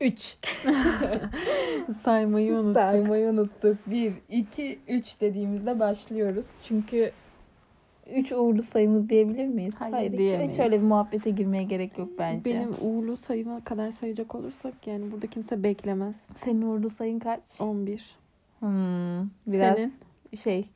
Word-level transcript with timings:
3. 0.00 0.38
Saymayı 2.04 2.54
unuttuk. 2.54 2.74
Saymayı 2.74 3.28
unuttuk. 3.28 3.76
1, 3.86 4.12
2, 4.28 4.78
3 4.88 5.20
dediğimizde 5.20 5.80
başlıyoruz. 5.80 6.46
Çünkü 6.68 7.10
3 8.14 8.32
uğurlu 8.32 8.62
sayımız 8.62 9.08
diyebilir 9.08 9.46
miyiz? 9.46 9.74
Hayır, 9.78 10.12
hiç, 10.12 10.18
diyemeyiz. 10.18 10.52
hiç 10.52 10.60
öyle 10.60 10.78
bir 10.78 10.86
muhabbete 10.86 11.30
girmeye 11.30 11.62
gerek 11.62 11.98
yok 11.98 12.08
bence. 12.18 12.50
Benim 12.50 12.74
uğurlu 12.80 13.16
sayıma 13.16 13.64
kadar 13.64 13.90
sayacak 13.90 14.34
olursak 14.34 14.86
yani 14.86 15.12
burada 15.12 15.26
kimse 15.26 15.62
beklemez. 15.62 16.16
Senin 16.44 16.62
uğurlu 16.62 16.90
sayın 16.90 17.18
kaç? 17.18 17.60
11. 17.60 18.16
Hmm, 18.58 18.68
biraz 19.46 19.76
Senin? 19.76 19.92
şey. 20.36 20.66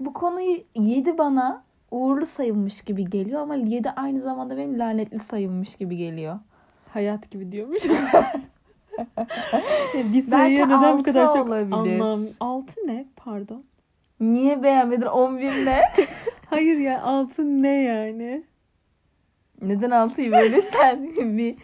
Bu 0.00 0.12
konuyu 0.12 0.56
7 0.74 1.18
bana 1.18 1.62
uğurlu 1.90 2.26
sayılmış 2.26 2.80
gibi 2.82 3.10
geliyor 3.10 3.40
ama 3.40 3.54
7 3.54 3.90
aynı 3.90 4.20
zamanda 4.20 4.56
benim 4.56 4.78
lanetli 4.78 5.18
sayılmış 5.18 5.76
gibi 5.76 5.96
geliyor. 5.96 6.38
Hayat 6.88 7.30
gibi 7.30 7.52
diyormuş. 7.52 7.82
Bir 9.94 10.30
sayıya 10.30 10.58
Belki 10.58 10.60
neden 10.60 10.98
bu 10.98 11.02
kadar 11.02 11.26
çok 11.26 11.46
olabilir. 11.46 12.00
anlam... 12.00 12.20
6 12.40 12.80
ne? 12.86 13.06
Pardon. 13.16 13.64
Niye 14.20 14.62
beğenmedin 14.62 15.06
11 15.06 15.66
ne? 15.66 15.82
Hayır 16.50 16.78
ya 16.78 17.02
6 17.02 17.62
ne 17.62 17.82
yani? 17.82 18.44
Neden 19.62 19.90
6'yı 19.90 20.32
böyle 20.32 20.62
sen 20.62 21.16
bir 21.38 21.54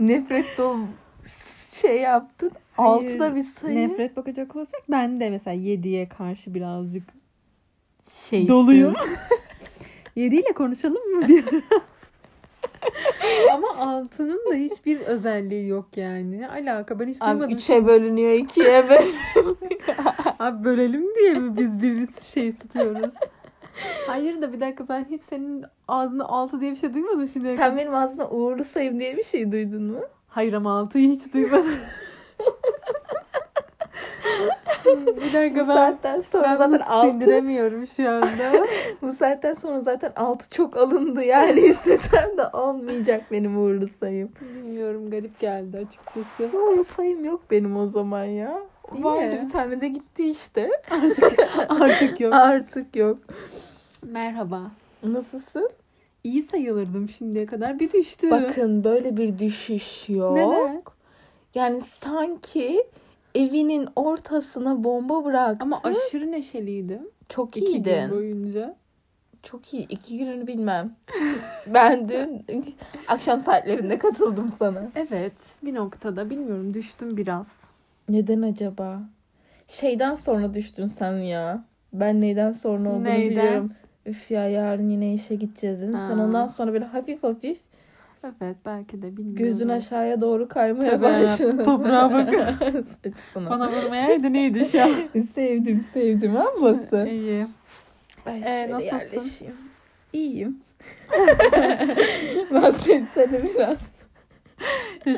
nefret 0.00 0.58
dolu 0.58 0.78
şey 1.80 2.00
yaptın? 2.00 2.50
Hayır, 2.76 3.10
6 3.10 3.20
da 3.20 3.34
bir 3.34 3.42
sayı. 3.42 3.88
Nefret 3.88 4.16
bakacak 4.16 4.56
olursak 4.56 4.82
ben 4.90 5.20
de 5.20 5.30
mesela 5.30 5.56
7'ye 5.56 6.08
karşı 6.08 6.54
birazcık 6.54 7.02
Şeysin. 8.10 8.48
doluyum. 8.48 8.94
7 10.16 10.36
ile 10.36 10.52
konuşalım 10.52 11.16
mı 11.16 11.28
bir? 11.28 11.44
Ama 13.54 13.66
6'nın 13.68 14.50
da 14.50 14.54
hiçbir 14.54 15.00
özelliği 15.00 15.68
yok 15.68 15.86
yani. 15.96 16.40
Ne 16.40 16.48
alaka? 16.48 17.00
Ben 17.00 17.08
hiç 17.08 17.16
Abi 17.20 17.30
duymadım. 17.30 17.56
3'e 17.56 17.86
bölünüyor 17.86 18.32
2'ye 18.32 18.84
böl. 18.90 19.06
Abi 20.38 20.64
bölelim 20.64 21.14
diye 21.18 21.34
mi 21.34 21.56
biz 21.56 21.82
birini 21.82 22.08
şey 22.32 22.54
tutuyoruz? 22.54 23.14
Hayır 24.06 24.42
da 24.42 24.52
bir 24.52 24.60
dakika 24.60 24.88
ben 24.88 25.06
hiç 25.10 25.20
senin 25.22 25.64
ağzında 25.88 26.24
6 26.28 26.60
diye 26.60 26.70
bir 26.70 26.76
şey 26.76 26.94
duymadım 26.94 27.26
şimdiye. 27.26 27.56
Sen 27.56 27.76
benim 27.76 27.94
ağzımda 27.94 28.30
uğurlu 28.30 28.64
sayım 28.64 29.00
diye 29.00 29.16
bir 29.16 29.22
şey 29.24 29.52
duydun 29.52 29.82
mu? 29.82 29.98
Hayır 30.28 30.52
ama 30.52 30.70
6'yı 30.70 31.10
hiç 31.10 31.34
duymadım. 31.34 31.74
bir 35.06 35.16
Bu 35.16 35.32
dakika 35.32 35.68
ben, 35.68 35.74
saatten 35.74 36.24
sonra 36.32 36.60
ben 36.60 36.70
zaten 36.70 36.86
6 36.86 37.08
sindiremiyorum 37.08 37.86
şu 37.86 38.10
anda. 38.10 38.66
bu 39.02 39.12
saatten 39.12 39.54
sonra 39.54 39.80
zaten 39.80 40.12
6 40.16 40.50
çok 40.50 40.76
alındı 40.76 41.24
yani 41.24 41.60
istesem 41.70 42.36
de 42.36 42.46
olmayacak 42.52 43.24
benim 43.30 43.58
uğurlu 43.58 43.88
sayım. 44.00 44.30
Bilmiyorum 44.40 45.10
garip 45.10 45.40
geldi 45.40 45.78
açıkçası. 45.78 46.56
Uğurlu 46.56 46.84
sayım 46.84 47.24
yok 47.24 47.42
benim 47.50 47.76
o 47.76 47.86
zaman 47.86 48.24
ya. 48.24 48.62
İyi. 48.94 49.04
Vardı 49.04 49.40
bir 49.46 49.50
tane 49.50 49.80
de 49.80 49.88
gitti 49.88 50.30
işte. 50.30 50.70
Artık 51.68 52.20
yok. 52.20 52.34
Artık 52.34 52.96
yok. 52.96 53.18
Merhaba. 54.02 54.62
Nasılsın? 55.02 55.70
İyi 56.24 56.42
sayılırdım 56.42 57.08
şimdiye 57.08 57.46
kadar. 57.46 57.78
Bir 57.78 57.92
düştü. 57.92 58.30
Bakın 58.30 58.84
böyle 58.84 59.16
bir 59.16 59.38
düşüş 59.38 60.08
yok. 60.08 60.36
Neden? 60.36 60.82
Yani 61.54 61.82
sanki 62.00 62.84
evinin 63.34 63.88
ortasına 63.96 64.84
bomba 64.84 65.24
bıraktı. 65.24 65.58
Ama 65.60 65.80
aşırı 65.84 66.32
neşeliydim. 66.32 67.02
çok 67.28 67.56
İki 67.56 67.60
gün 67.66 67.72
iyiydin. 67.72 68.10
boyunca. 68.10 68.76
Çok 69.42 69.74
iyi. 69.74 69.88
İki 69.88 70.18
gününü 70.18 70.46
bilmem. 70.46 70.92
ben 71.74 72.08
dün 72.08 72.44
akşam 73.08 73.40
saatlerinde 73.40 73.98
katıldım 73.98 74.52
sana. 74.58 74.82
Evet. 74.96 75.32
Bir 75.62 75.74
noktada 75.74 76.30
bilmiyorum 76.30 76.74
düştüm 76.74 77.16
biraz. 77.16 77.46
Neden 78.08 78.42
acaba? 78.42 79.02
Şeyden 79.68 80.14
sonra 80.14 80.54
düştün 80.54 80.86
sen 80.86 81.16
ya. 81.18 81.64
Ben 81.92 82.20
neyden 82.20 82.52
sonra 82.52 82.88
olduğunu 82.88 83.04
Neyden? 83.04 83.30
biliyorum. 83.30 83.72
Üf 84.06 84.30
ya 84.30 84.48
yarın 84.48 84.88
yine 84.90 85.14
işe 85.14 85.34
gideceğiz 85.34 85.80
dedim. 85.80 85.92
Sen 86.00 86.18
Ha. 86.18 86.24
ondan 86.24 86.46
sonra 86.46 86.72
böyle 86.72 86.84
hafif 86.84 87.22
hafif 87.22 87.58
Evet 88.24 88.56
belki 88.66 89.02
de 89.02 89.16
bilmiyorum. 89.16 89.34
gözün 89.44 89.68
aşağıya 89.68 90.20
doğru 90.20 90.48
kaymaya 90.48 91.02
başladı. 91.02 91.64
toprağa 91.64 92.12
bak. 92.12 92.34
Bana 93.34 93.70
vurmayaydın 93.72 94.34
iyiydi 94.34 94.64
şu 94.64 94.82
an. 94.82 94.90
Sevdim 95.34 95.82
sevdim 95.82 96.36
ablası. 96.36 97.08
İyi. 97.10 97.46
Ay, 98.26 98.38
Ee, 98.38 98.42
şöyle 98.42 98.72
nasılsın? 98.72 98.96
yerleşeyim. 98.96 99.54
İyiyim. 100.12 100.58
Bahsetsene 102.50 103.42
biraz. 103.54 103.78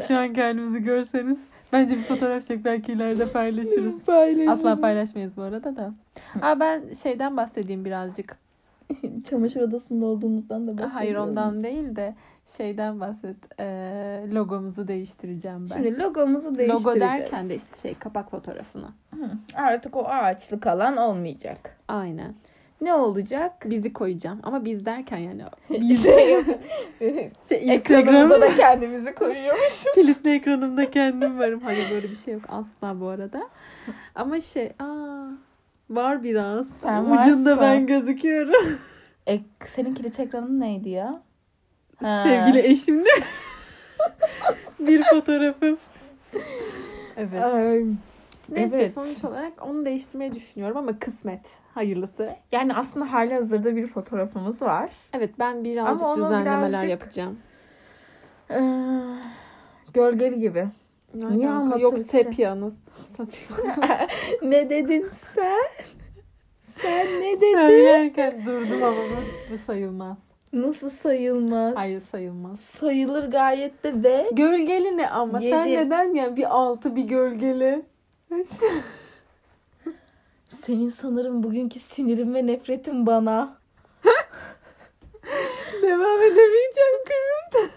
şu 0.08 0.18
an 0.18 0.32
kendimizi 0.34 0.84
görseniz. 0.84 1.38
Bence 1.72 1.96
bir 1.98 2.02
fotoğraf 2.02 2.46
çek 2.46 2.64
belki 2.64 2.92
ileride 2.92 3.26
paylaşırız. 3.26 4.02
Paylaşırım. 4.06 4.48
Asla 4.48 4.80
paylaşmayız 4.80 5.36
bu 5.36 5.42
arada 5.42 5.76
da. 5.76 5.94
Aa, 6.42 6.60
ben 6.60 6.92
şeyden 7.02 7.36
bahsedeyim 7.36 7.84
birazcık. 7.84 8.36
Çamaşır 9.30 9.60
odasında 9.60 10.06
olduğumuzdan 10.06 10.62
da 10.66 10.70
bahsediyor 10.72 10.90
Hayır 10.90 11.14
ondan 11.14 11.64
değil 11.64 11.96
de 11.96 12.14
şeyden 12.56 13.00
bahset. 13.00 13.36
Ee, 13.60 14.24
logomuzu 14.32 14.88
değiştireceğim 14.88 15.66
ben. 15.70 15.74
Şimdi 15.74 15.98
logomuzu 16.02 16.44
değiştireceğiz. 16.54 16.86
Logo 16.86 17.00
derken 17.00 17.48
de 17.48 17.54
işte 17.56 17.76
şey 17.82 17.94
kapak 17.94 18.30
fotoğrafını. 18.30 18.88
Hı, 19.14 19.30
Artık 19.54 19.96
o 19.96 20.04
ağaçlık 20.04 20.66
alan 20.66 20.96
olmayacak. 20.96 21.76
Aynen. 21.88 22.34
Ne 22.80 22.94
olacak? 22.94 23.52
Bizi 23.70 23.92
koyacağım. 23.92 24.40
Ama 24.42 24.64
biz 24.64 24.86
derken 24.86 25.18
yani 25.18 25.42
şey, 25.96 26.44
şey 27.48 27.74
ekranımıza 27.74 28.40
da 28.40 28.54
kendimizi 28.54 29.14
koyuyormuş. 29.14 29.84
kilitli 29.94 30.34
ekranımda 30.34 30.90
kendim 30.90 31.38
varım. 31.38 31.60
Hayır 31.60 31.90
böyle 31.90 32.10
bir 32.10 32.16
şey 32.16 32.34
yok 32.34 32.42
asla 32.48 33.00
bu 33.00 33.08
arada. 33.08 33.40
Ama 34.14 34.40
şey 34.40 34.72
aa 34.78 35.26
var 35.90 36.22
biraz. 36.22 36.66
Sen 36.82 37.04
Ucunda 37.04 37.50
varsın. 37.50 37.60
ben 37.60 37.86
gözüküyorum. 37.86 38.78
E, 39.28 39.40
senin 39.64 39.94
kilit 39.94 40.20
ekranın 40.20 40.60
neydi 40.60 40.88
ya? 40.88 41.22
Ha. 42.00 42.24
Sevgili 42.26 42.66
eşimle 42.66 43.08
bir 44.80 45.02
fotoğrafım. 45.10 45.78
Evet. 47.16 47.42
Ay, 47.44 47.84
Neyse 48.48 48.76
evet. 48.76 48.94
sonuç 48.94 49.24
olarak 49.24 49.52
onu 49.66 49.84
değiştirmeyi 49.84 50.34
düşünüyorum 50.34 50.76
ama 50.76 50.98
kısmet. 50.98 51.40
Hayırlısı. 51.74 52.30
Yani 52.52 52.74
aslında 52.74 53.12
hali 53.12 53.34
hazırda 53.34 53.76
bir 53.76 53.86
fotoğrafımız 53.86 54.62
var. 54.62 54.90
Evet 55.12 55.30
ben 55.38 55.64
birazcık 55.64 56.04
Ama 56.04 56.16
düzenlemeler 56.16 56.68
birazcık- 56.68 56.90
yapacağım. 56.90 57.38
Ee, 58.50 58.60
gölgeli 59.94 60.40
gibi. 60.40 60.68
Yani 61.14 61.36
Niye 61.38 61.46
yok 61.48 61.56
anlatırken? 61.56 62.02
sepyanız. 62.02 62.74
Ne 64.42 64.70
dedin 64.70 65.08
sen? 65.34 65.68
Sen 66.82 67.06
ne 67.20 67.36
dedin? 67.40 67.52
Söylerken 67.58 68.44
durdum 68.44 68.82
ama 68.82 68.96
bu 69.52 69.58
sayılmaz. 69.58 70.18
Nasıl 70.52 70.90
sayılmaz? 70.90 71.76
Hayır 71.76 72.02
sayılmaz. 72.10 72.60
Sayılır 72.60 73.30
gayet 73.30 73.84
de 73.84 74.02
ve 74.02 74.30
Gölgeli 74.32 74.96
ne 74.96 75.10
ama 75.10 75.40
sen 75.40 75.64
Yedi. 75.66 75.86
neden 75.86 76.14
yani 76.14 76.36
bir 76.36 76.56
altı 76.56 76.96
bir 76.96 77.04
gölgeli? 77.04 77.82
senin 80.66 80.88
sanırım 80.88 81.42
bugünkü 81.42 81.80
sinirin 81.80 82.34
ve 82.34 82.46
nefretin 82.46 83.06
bana. 83.06 83.58
Devam 85.82 86.22
edemeyeceğim 86.22 86.98
gülümden. 87.06 87.70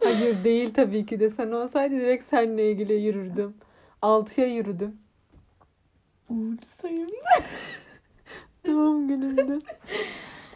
Hayır 0.00 0.44
değil 0.44 0.74
tabii 0.74 1.06
ki 1.06 1.20
de 1.20 1.30
sen 1.30 1.50
olsaydı 1.50 1.94
direkt 1.94 2.24
seninle 2.30 2.70
ilgili 2.70 2.92
yürürdüm. 2.92 3.54
Altıya 4.02 4.46
yürüdüm. 4.46 4.96
Uğur 6.28 6.56
sayım. 6.82 7.10
Doğum 8.66 9.08
günümde. 9.08 9.58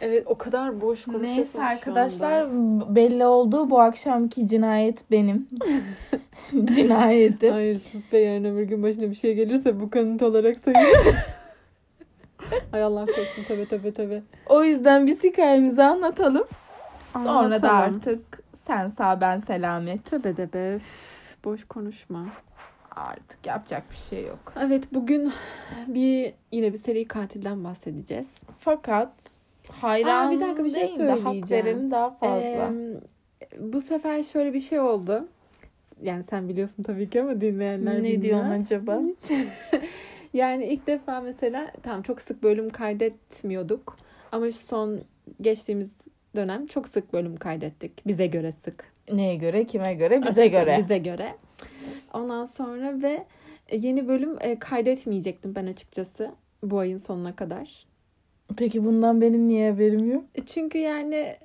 Evet 0.01 0.23
o 0.27 0.37
kadar 0.37 0.81
boş 0.81 1.05
konuşuyorsun 1.05 1.35
Neyse 1.37 1.63
arkadaşlar 1.63 2.47
belli 2.95 3.25
oldu 3.25 3.69
bu 3.69 3.79
akşamki 3.79 4.47
cinayet 4.47 5.11
benim. 5.11 5.47
Cinayetim. 6.75 7.53
Hayır 7.53 7.79
sus 7.79 8.11
be 8.11 8.17
yarın 8.17 8.45
öbür 8.45 8.63
gün 8.63 8.83
başına 8.83 9.09
bir 9.09 9.15
şey 9.15 9.33
gelirse 9.35 9.79
bu 9.79 9.89
kanıt 9.89 10.21
olarak 10.21 10.57
sayılır. 10.57 11.15
Ay 12.73 12.83
Allah 12.83 13.05
korusun 13.05 13.43
tövbe 13.47 13.65
tövbe 13.65 13.93
tövbe. 13.93 14.21
O 14.49 14.63
yüzden 14.63 15.07
biz 15.07 15.23
hikayemizi 15.23 15.83
anlatalım. 15.83 16.47
Sonra 17.13 17.25
da 17.25 17.31
Anlatalım. 17.31 17.95
artık 17.95 18.43
sen 18.67 18.87
sağ 18.97 19.21
ben 19.21 19.39
selamet. 19.39 20.05
Tövbe 20.05 20.37
de 20.37 20.53
be. 20.53 20.75
üf, 20.75 20.83
Boş 21.45 21.63
konuşma. 21.63 22.25
Artık 22.91 23.45
yapacak 23.45 23.83
bir 23.91 23.97
şey 23.97 24.25
yok. 24.25 24.53
Evet 24.59 24.83
bugün 24.93 25.33
bir 25.87 26.33
yine 26.51 26.73
bir 26.73 26.77
seri 26.77 27.07
katilden 27.07 27.63
bahsedeceğiz. 27.63 28.27
Fakat 28.59 29.11
hayran 29.71 30.27
Aa, 30.27 30.31
bir 30.31 30.39
dakika, 30.39 30.63
bir 30.63 30.69
şey 30.69 30.81
değil 30.81 30.99
de 31.49 31.91
daha 31.91 32.11
fazla. 32.11 32.45
Ee, 32.45 32.71
bu 33.59 33.81
sefer 33.81 34.23
şöyle 34.23 34.53
bir 34.53 34.59
şey 34.59 34.79
oldu. 34.79 35.27
Yani 36.01 36.23
sen 36.29 36.49
biliyorsun 36.49 36.83
tabii 36.83 37.09
ki 37.09 37.21
ama 37.21 37.41
dinleyenler 37.41 38.03
ne 38.03 38.21
diyorsun 38.21 38.49
acaba? 38.49 39.01
yani 40.33 40.65
ilk 40.65 40.87
defa 40.87 41.21
mesela 41.21 41.71
tamam 41.83 42.01
çok 42.01 42.21
sık 42.21 42.43
bölüm 42.43 42.69
kaydetmiyorduk. 42.69 43.97
Ama 44.31 44.51
şu 44.51 44.57
son 44.57 44.99
geçtiğimiz 45.41 45.91
dönem 46.35 46.65
çok 46.65 46.87
sık 46.87 47.13
bölüm 47.13 47.35
kaydettik. 47.35 48.07
Bize 48.07 48.27
göre 48.27 48.51
sık. 48.51 48.93
Neye 49.11 49.35
göre, 49.35 49.65
kime 49.65 49.93
göre? 49.93 50.21
Bize 50.21 50.29
Açıkçası 50.29 50.47
göre. 50.47 50.77
Bize 50.77 50.97
göre. 50.97 51.35
Ondan 52.13 52.45
sonra 52.45 53.01
ve 53.01 53.25
e, 53.69 53.77
yeni 53.77 54.07
bölüm 54.07 54.37
e, 54.41 54.59
kaydetmeyecektim 54.59 55.55
ben 55.55 55.65
açıkçası 55.65 56.31
bu 56.63 56.79
ayın 56.79 56.97
sonuna 56.97 57.35
kadar. 57.35 57.86
Peki 58.57 58.85
bundan 58.85 59.21
benim 59.21 59.47
niye 59.47 59.71
haberim 59.71 60.11
yok? 60.11 60.23
E, 60.35 60.45
Çünkü 60.45 60.77
yani 60.77 61.35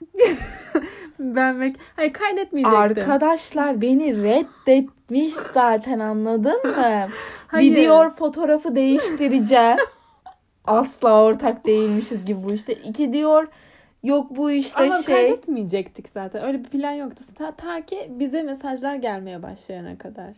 ben 1.18 1.74
hayır 1.96 2.12
kaydetmeyecektim. 2.12 2.78
Arkadaşlar 2.80 3.80
beni 3.80 4.22
reddetmiş 4.22 5.32
zaten 5.54 5.98
anladın 5.98 6.66
mı? 6.66 7.08
Hayır. 7.46 7.76
Diyor 7.76 8.10
fotoğrafı 8.10 8.74
değiştireceğim. 8.74 9.76
Asla 10.64 11.22
ortak 11.24 11.66
değilmişiz 11.66 12.24
gibi 12.24 12.38
bu 12.44 12.52
işte. 12.52 12.74
İki 12.74 13.12
diyor 13.12 13.48
yok 14.02 14.36
bu 14.36 14.50
işte 14.50 14.82
Ama 14.84 15.02
şey. 15.02 15.14
kaydetmeyecektik 15.14 16.08
zaten. 16.08 16.44
Öyle 16.44 16.58
bir 16.64 16.68
plan 16.68 16.92
yoktu. 16.92 17.24
Ta, 17.34 17.50
ta 17.52 17.80
ki 17.86 18.06
bize 18.10 18.42
mesajlar 18.42 18.94
gelmeye 18.94 19.42
başlayana 19.42 19.98
kadar. 19.98 20.32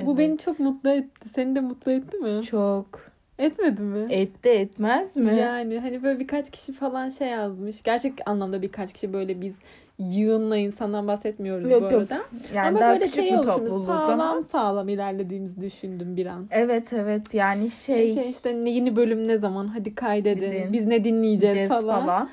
Bu 0.00 0.10
Evet. 0.10 0.18
beni 0.18 0.38
çok 0.38 0.60
mutlu 0.60 0.90
etti. 0.90 1.28
Seni 1.34 1.54
de 1.54 1.60
mutlu 1.60 1.92
etti 1.92 2.16
mi? 2.16 2.42
çok 2.42 3.13
Etmedi 3.38 3.82
mi? 3.82 4.06
etti 4.10 4.48
etmez 4.48 5.16
mi? 5.16 5.36
Yani 5.36 5.78
hani 5.78 6.02
böyle 6.02 6.20
birkaç 6.20 6.50
kişi 6.50 6.72
falan 6.72 7.08
şey 7.08 7.28
yazmış. 7.28 7.82
Gerçek 7.82 8.12
anlamda 8.26 8.62
birkaç 8.62 8.92
kişi 8.92 9.12
böyle 9.12 9.40
biz 9.40 9.54
yığınla 9.98 10.56
insandan 10.56 11.06
bahsetmiyoruz 11.08 11.70
Yok, 11.70 11.80
bu 11.80 11.84
yok. 11.84 11.92
arada. 11.92 12.22
Yani 12.54 12.68
Ama 12.68 12.80
daha 12.80 12.92
böyle 12.92 13.08
şey 13.08 13.36
oluşumuz 13.38 13.86
sağlam 13.86 14.20
ama. 14.20 14.42
sağlam 14.42 14.88
ilerlediğimizi 14.88 15.60
düşündüm 15.60 16.16
bir 16.16 16.26
an. 16.26 16.46
Evet 16.50 16.92
evet 16.92 17.34
yani 17.34 17.70
şey, 17.70 18.14
Şey, 18.14 18.30
işte 18.30 18.50
yeni 18.50 18.96
bölüm 18.96 19.28
ne 19.28 19.38
zaman 19.38 19.66
hadi 19.66 19.94
kaydedin. 19.94 20.50
Gidin. 20.52 20.72
Biz 20.72 20.86
ne 20.86 21.04
dinleyeceğiz 21.04 21.54
diyeceğiz 21.56 21.68
falan. 21.82 22.06
falan. 22.06 22.28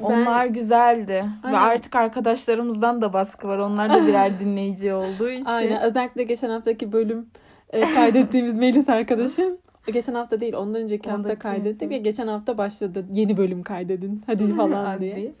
Ben- 0.00 0.04
Onlar 0.04 0.46
güzeldi. 0.46 1.12
Ve 1.44 1.46
Aynen. 1.46 1.58
artık 1.58 1.96
arkadaşlarımızdan 1.96 3.02
da 3.02 3.12
baskı 3.12 3.48
var. 3.48 3.58
Onlar 3.58 3.90
da 3.90 4.06
birer 4.06 4.30
dinleyici 4.40 4.92
olduğu 4.94 5.30
için. 5.30 5.44
Aynen 5.44 5.82
özellikle 5.82 6.22
geçen 6.22 6.50
haftaki 6.50 6.92
bölüm 6.92 7.26
e, 7.70 7.80
kaydettiğimiz 7.80 8.56
Melis 8.56 8.88
arkadaşım. 8.88 9.56
Geçen 9.86 10.14
hafta 10.14 10.40
değil 10.40 10.54
ondan 10.54 10.82
önceki 10.82 11.08
Ondan 11.08 11.18
hafta 11.18 11.38
kaydettik 11.38 11.90
ve 11.90 11.98
geçen 11.98 12.26
hafta 12.26 12.58
başladı 12.58 13.04
yeni 13.12 13.36
bölüm 13.36 13.62
kaydedin 13.62 14.22
hadi 14.26 14.52
falan 14.56 15.00
diye. 15.00 15.32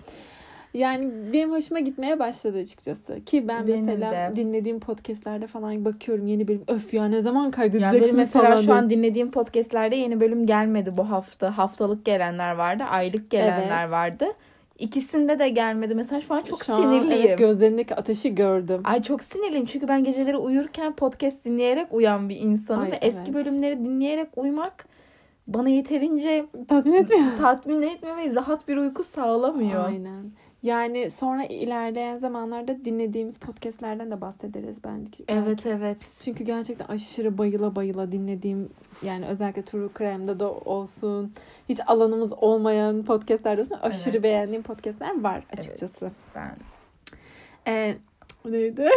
Yani 0.74 1.10
benim 1.32 1.50
hoşuma 1.52 1.80
gitmeye 1.80 2.18
başladı 2.18 2.58
açıkçası. 2.58 3.24
Ki 3.24 3.48
ben 3.48 3.68
Benim 3.68 3.84
mesela 3.84 4.12
de. 4.12 4.36
dinlediğim 4.36 4.80
podcastlerde 4.80 5.46
falan 5.46 5.84
bakıyorum 5.84 6.26
yeni 6.26 6.48
bölüm. 6.48 6.62
Öf 6.68 6.94
ya 6.94 7.04
ne 7.04 7.20
zaman 7.20 7.42
Yani 7.42 7.52
kaydedeceksiniz 7.52 8.02
benim 8.02 8.16
mesela 8.16 8.44
falan 8.44 8.62
şu 8.62 8.74
an 8.74 8.90
dinlediğim 8.90 9.30
podcastlerde 9.30 9.96
yeni 9.96 10.20
bölüm 10.20 10.46
gelmedi 10.46 10.96
bu 10.96 11.10
hafta. 11.10 11.58
Haftalık 11.58 12.04
gelenler 12.04 12.52
vardı, 12.54 12.84
aylık 12.84 13.30
gelenler 13.30 13.82
Evet. 13.82 13.90
vardı. 13.90 14.24
İkisinde 14.82 15.38
de 15.38 15.48
gelmedi. 15.48 15.94
Mesela 15.94 16.20
şu 16.20 16.34
an 16.34 16.42
çok 16.42 16.64
Şu 16.64 16.74
an, 16.74 16.82
sinirliyim. 16.82 17.26
Evet, 17.26 17.38
gözlerindeki 17.38 17.94
ateşi 17.94 18.34
gördüm. 18.34 18.80
Ay 18.84 19.02
çok 19.02 19.22
sinirliyim 19.22 19.66
çünkü 19.66 19.88
ben 19.88 20.04
geceleri 20.04 20.36
uyurken 20.36 20.92
podcast 20.92 21.44
dinleyerek 21.44 21.86
uyan 21.90 22.28
bir 22.28 22.36
insanım 22.36 22.82
Ay, 22.82 22.90
ve 22.90 22.96
eski 22.96 23.18
evet. 23.24 23.34
bölümleri 23.34 23.78
dinleyerek 23.78 24.28
uyumak 24.36 24.84
bana 25.46 25.68
yeterince 25.68 26.44
Tatmin 26.68 26.92
etmiyor. 26.92 27.22
tatmin 27.38 27.82
etmiyor 27.82 28.16
ve 28.16 28.34
rahat 28.34 28.68
bir 28.68 28.76
uyku 28.76 29.04
sağlamıyor. 29.04 29.84
Aynen. 29.84 30.30
Yani 30.62 31.10
sonra 31.10 31.44
ilerleyen 31.44 32.16
zamanlarda 32.18 32.84
dinlediğimiz 32.84 33.38
podcastlerden 33.38 34.10
de 34.10 34.20
bahsederiz 34.20 34.84
belki. 34.84 35.24
Evet 35.28 35.66
evet. 35.66 35.96
Çünkü 36.24 36.44
gerçekten 36.44 36.86
aşırı 36.86 37.38
bayıla 37.38 37.74
bayıla 37.76 38.12
dinlediğim 38.12 38.68
yani 39.02 39.26
özellikle 39.26 39.62
True 39.62 39.88
Crime'da 39.98 40.40
da 40.40 40.50
olsun 40.52 41.32
hiç 41.68 41.78
alanımız 41.86 42.32
olmayan 42.32 43.04
podcastlerde 43.04 43.60
olsun 43.60 43.78
aşırı 43.82 44.10
Evet. 44.14 44.22
beğendiğim 44.22 44.62
podcastler 44.62 45.20
var 45.22 45.44
açıkçası. 45.58 46.10
Ben 46.34 46.56
Ee, 47.66 47.94
neydi? 48.44 48.88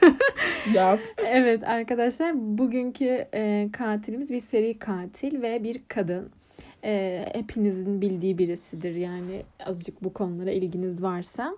yap. 0.74 1.00
evet 1.26 1.64
arkadaşlar 1.64 2.32
bugünkü 2.58 3.26
e, 3.34 3.68
katilimiz 3.72 4.30
bir 4.30 4.40
seri 4.40 4.78
katil 4.78 5.42
ve 5.42 5.64
bir 5.64 5.80
kadın. 5.88 6.30
E, 6.84 7.26
hepinizin 7.34 8.00
bildiği 8.00 8.38
birisidir 8.38 8.94
yani 8.94 9.42
azıcık 9.66 10.04
bu 10.04 10.12
konulara 10.12 10.50
ilginiz 10.50 11.02
varsa. 11.02 11.56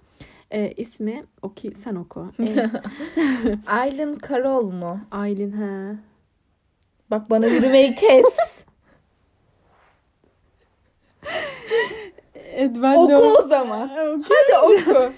E, 0.50 0.72
ismi 0.76 1.24
oku 1.42 1.68
sen 1.84 1.94
oku. 1.94 2.26
E, 2.40 2.66
Aylin 3.66 4.14
Karol 4.14 4.70
mu? 4.70 5.00
Aylin 5.10 5.52
ha. 5.52 5.96
Bak 7.10 7.30
bana 7.30 7.46
yürümeyi 7.46 7.94
kes. 7.94 8.24
Evet, 12.54 12.76
ben 12.82 13.08
de 13.08 13.16
Oku 13.16 13.26
o- 13.26 13.44
o 13.44 13.48
zaman. 13.48 13.88
Oku. 13.90 14.22
Hadi 14.28 14.58
oku. 14.82 15.12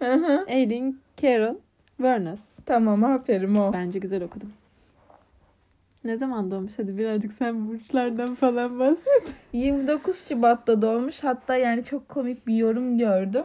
Hı. 0.00 0.44
Aileen 0.48 0.96
Carol 1.22 1.54
Vernas. 2.00 2.40
tamam 2.66 3.04
aferin 3.04 3.54
o. 3.54 3.72
Bence 3.72 3.98
güzel 3.98 4.22
okudum. 4.24 4.52
Ne 6.04 6.16
zaman 6.16 6.50
doğmuş? 6.50 6.72
Hadi 6.78 6.98
birazcık 6.98 7.32
sen 7.32 7.68
burçlardan 7.68 8.34
falan 8.34 8.78
bahset. 8.78 9.34
29 9.52 10.28
Şubat'ta 10.28 10.82
doğmuş. 10.82 11.24
Hatta 11.24 11.56
yani 11.56 11.84
çok 11.84 12.08
komik 12.08 12.46
bir 12.46 12.54
yorum 12.54 12.98
gördüm. 12.98 13.44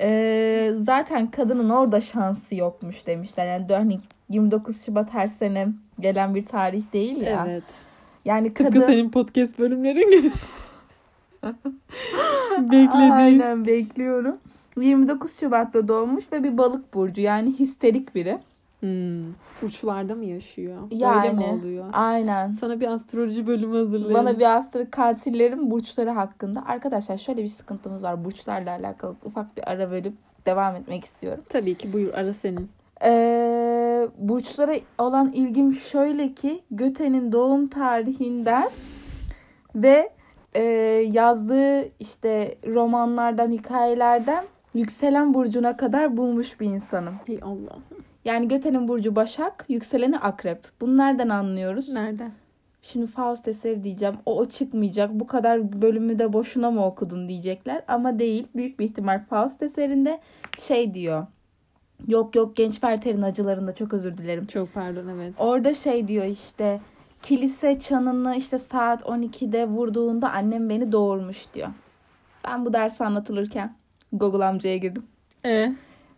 Ee, 0.00 0.72
zaten 0.82 1.30
kadının 1.30 1.70
orada 1.70 2.00
şansı 2.00 2.54
yokmuş 2.54 3.06
demişler. 3.06 3.46
Yani 3.46 3.66
hani 3.74 4.00
29 4.28 4.82
Şubat 4.84 5.14
her 5.14 5.26
sene 5.26 5.68
gelen 6.00 6.34
bir 6.34 6.46
tarih 6.46 6.82
değil 6.92 7.16
ya. 7.16 7.46
Evet. 7.48 7.64
Yani 8.24 8.54
Tıpkı 8.54 8.72
kadın 8.72 8.86
senin 8.86 9.10
podcast 9.10 9.58
bölümlerin 9.58 10.10
gibi. 10.10 10.32
Beklediğin. 12.58 13.10
Aynen 13.10 13.66
bekliyorum. 13.66 14.38
29 14.80 15.40
Şubat'ta 15.40 15.88
doğmuş 15.88 16.24
ve 16.32 16.44
bir 16.44 16.58
balık 16.58 16.94
burcu 16.94 17.20
yani 17.20 17.58
histerik 17.58 18.14
biri. 18.14 18.38
Hmm. 18.84 19.32
Burçlarda 19.62 20.14
mı 20.14 20.24
yaşıyor? 20.24 20.82
Öyle 20.92 21.04
Yani. 21.04 21.30
mi 21.30 21.44
oluyor? 21.44 21.84
Aynen. 21.92 22.52
Sana 22.52 22.80
bir 22.80 22.86
astroloji 22.86 23.46
bölümü 23.46 23.76
hazırlayalım. 23.76 24.14
Bana 24.14 24.38
bir 24.38 24.56
astro 24.56 24.80
katillerin 24.90 25.70
burçları 25.70 26.10
hakkında. 26.10 26.62
Arkadaşlar 26.66 27.18
şöyle 27.18 27.42
bir 27.42 27.48
sıkıntımız 27.48 28.02
var. 28.02 28.24
Burçlarla 28.24 28.70
alakalı 28.70 29.14
ufak 29.24 29.56
bir 29.56 29.70
ara 29.70 29.90
bölüp 29.90 30.14
devam 30.46 30.76
etmek 30.76 31.04
istiyorum. 31.04 31.44
Tabii 31.48 31.74
ki 31.74 31.92
buyur 31.92 32.14
ara 32.14 32.34
senin. 32.34 32.70
Ee, 33.04 34.08
burçlara 34.18 34.74
olan 34.98 35.32
ilgim 35.32 35.74
şöyle 35.74 36.32
ki 36.32 36.62
Göte'nin 36.70 37.32
doğum 37.32 37.68
tarihinden 37.68 38.68
ve 39.74 40.10
e, 40.54 40.62
yazdığı 41.12 41.88
işte 42.00 42.54
romanlardan, 42.66 43.52
hikayelerden 43.52 44.44
yükselen 44.74 45.34
burcuna 45.34 45.76
kadar 45.76 46.16
bulmuş 46.16 46.60
bir 46.60 46.66
insanım. 46.66 47.14
Hey 47.26 47.38
Allah. 47.42 47.78
Yani 48.24 48.48
Göte'nin 48.48 48.88
burcu 48.88 49.16
Başak, 49.16 49.64
yükseleni 49.68 50.18
Akrep. 50.18 50.60
Bunu 50.80 50.96
nereden 50.96 51.28
anlıyoruz? 51.28 51.88
Nerede? 51.88 52.30
Şimdi 52.82 53.06
Faust 53.06 53.48
eseri 53.48 53.84
diyeceğim. 53.84 54.14
O, 54.26 54.38
o 54.38 54.48
çıkmayacak. 54.48 55.10
Bu 55.12 55.26
kadar 55.26 55.82
bölümü 55.82 56.18
de 56.18 56.32
boşuna 56.32 56.70
mı 56.70 56.86
okudun 56.86 57.28
diyecekler. 57.28 57.82
Ama 57.88 58.18
değil. 58.18 58.46
Büyük 58.56 58.78
bir 58.78 58.84
ihtimal 58.84 59.24
Faust 59.24 59.62
eserinde 59.62 60.20
şey 60.58 60.94
diyor. 60.94 61.26
Yok 62.08 62.36
yok 62.36 62.56
Genç 62.56 62.72
Werther'in 62.72 63.22
acılarında 63.22 63.74
çok 63.74 63.92
özür 63.94 64.16
dilerim. 64.16 64.46
Çok 64.46 64.74
pardon 64.74 65.08
evet. 65.08 65.34
Orada 65.38 65.74
şey 65.74 66.08
diyor 66.08 66.24
işte 66.24 66.80
kilise 67.22 67.80
çanını 67.80 68.36
işte 68.36 68.58
saat 68.58 69.02
12'de 69.02 69.68
vurduğunda 69.68 70.30
annem 70.30 70.68
beni 70.68 70.92
doğurmuş 70.92 71.54
diyor. 71.54 71.68
Ben 72.44 72.64
bu 72.64 72.72
ders 72.72 73.00
anlatılırken 73.00 73.74
Google 74.12 74.44
amcaya 74.44 74.76
girdim. 74.76 75.06
Ee? 75.44 75.72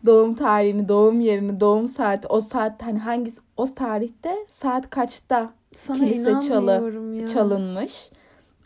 Doğum 0.06 0.34
tarihini, 0.34 0.88
doğum 0.88 1.20
yerini, 1.20 1.60
doğum 1.60 1.88
saati, 1.88 2.28
o 2.28 2.40
saat 2.40 2.82
hani 2.82 2.98
hangisi 2.98 3.36
o 3.56 3.74
tarihte 3.74 4.36
saat 4.52 4.90
kaçta 4.90 5.50
Sana 5.74 5.96
Kilise 5.96 6.30
çalı- 6.48 7.16
ya. 7.20 7.26
çalınmış. 7.26 8.10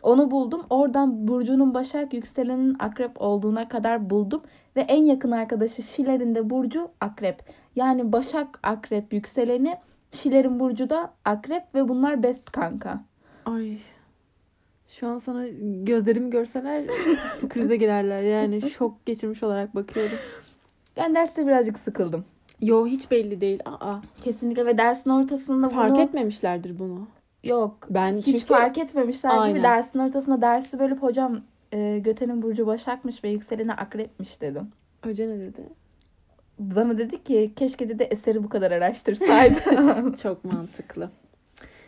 Onu 0.03 0.31
buldum. 0.31 0.61
Oradan 0.69 1.27
Burcu'nun 1.27 1.73
Başak, 1.73 2.13
yükselenin 2.13 2.75
Akrep 2.79 3.21
olduğuna 3.21 3.69
kadar 3.69 4.09
buldum. 4.09 4.41
Ve 4.75 4.81
en 4.81 5.03
yakın 5.03 5.31
arkadaşı 5.31 5.83
Şiler'in 5.83 6.35
de 6.35 6.49
Burcu 6.49 6.89
Akrep. 7.01 7.39
Yani 7.75 8.11
Başak 8.11 8.59
Akrep 8.63 9.13
yükseleni, 9.13 9.77
Şiler'in 10.11 10.59
Burcu 10.59 10.89
da 10.89 11.13
Akrep 11.25 11.63
ve 11.75 11.87
bunlar 11.89 12.23
best 12.23 12.51
kanka. 12.51 13.03
Ay. 13.45 13.77
Şu 14.87 15.07
an 15.07 15.17
sana 15.17 15.47
gözlerimi 15.83 16.29
görseler 16.29 16.83
krize 17.49 17.75
girerler. 17.75 18.21
Yani 18.21 18.61
şok 18.61 19.05
geçirmiş 19.05 19.43
olarak 19.43 19.75
bakıyorum. 19.75 20.17
Ben 20.97 21.15
derste 21.15 21.47
birazcık 21.47 21.79
sıkıldım. 21.79 22.25
Yo 22.61 22.87
hiç 22.87 23.11
belli 23.11 23.41
değil. 23.41 23.59
Aa. 23.65 23.95
Kesinlikle 24.23 24.65
ve 24.65 24.77
dersin 24.77 25.09
ortasında 25.09 25.69
Fark 25.69 25.91
bunu... 25.91 26.01
etmemişlerdir 26.01 26.79
bunu. 26.79 27.07
Yok. 27.43 27.87
Ben 27.89 28.17
Hiç 28.17 28.25
çünkü 28.25 28.39
fark 28.39 28.77
etmemişler 28.77 29.29
Aynen. 29.37 29.55
gibi 29.55 29.63
dersin 29.63 29.99
ortasında 29.99 30.41
dersi 30.41 30.79
bölüp 30.79 31.03
hocam 31.03 31.41
e, 31.71 31.99
Göte'nin 31.99 32.41
Burcu 32.41 32.67
Başak'mış 32.67 33.23
ve 33.23 33.29
yükseleni 33.29 33.73
Akrep'miş 33.73 34.41
dedim. 34.41 34.67
Hoca 35.03 35.27
ne 35.27 35.39
dedi? 35.39 35.61
Bana 36.59 36.97
dedi 36.97 37.23
ki 37.23 37.51
keşke 37.55 37.89
dedi 37.89 38.03
eseri 38.03 38.43
bu 38.43 38.49
kadar 38.49 38.71
araştırsaydı. 38.71 39.59
Çok 40.23 40.45
mantıklı. 40.45 41.09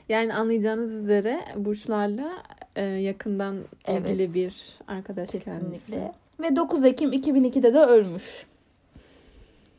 Yani 0.09 0.33
anlayacağınız 0.33 0.93
üzere 0.93 1.41
burçlarla 1.55 2.31
e, 2.75 2.83
yakından 2.83 3.55
ilgili 3.87 4.23
Evet. 4.23 4.33
bir 4.33 4.79
arkadaş 4.87 5.29
kendisi. 5.29 5.45
Kesinlikle. 5.45 6.11
Ve 6.39 6.55
9 6.55 6.83
Ekim 6.83 7.11
2002'de 7.13 7.73
de 7.73 7.79
ölmüş. 7.79 8.45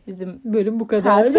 Bizim 0.07 0.41
Bölüm 0.45 0.81
bu 0.81 0.87
kadar. 0.87 1.33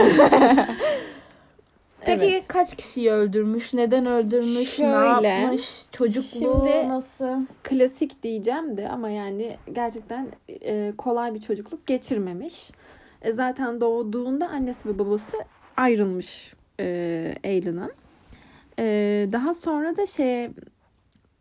Peki 2.05 2.25
Evet. 2.25 2.47
kaç 2.47 2.75
kişiyi 2.75 3.11
öldürmüş? 3.11 3.73
Neden 3.73 4.05
öldürmüş? 4.05 4.69
Şöyle, 4.69 5.21
ne 5.21 5.27
yapmış? 5.41 5.85
Çocukluğu 5.91 6.67
şimdi- 6.67 6.89
nasıl? 6.89 7.45
Klasik 7.63 8.23
diyeceğim 8.23 8.77
de 8.77 8.89
ama 8.89 9.09
yani 9.09 9.57
gerçekten 9.73 10.27
e, 10.61 10.93
kolay 10.97 11.33
bir 11.33 11.39
çocukluk 11.41 11.87
geçirmemiş. 11.87 12.71
E, 13.21 13.33
zaten 13.33 13.81
doğduğunda 13.81 14.47
annesi 14.49 14.89
ve 14.89 14.99
babası 14.99 15.37
ayrılmış 15.77 16.53
e, 16.79 17.35
Ayla'nın. 17.43 17.91
E, 18.79 18.83
daha 19.31 19.53
sonra 19.53 19.97
da 19.97 20.05
şey 20.05 20.49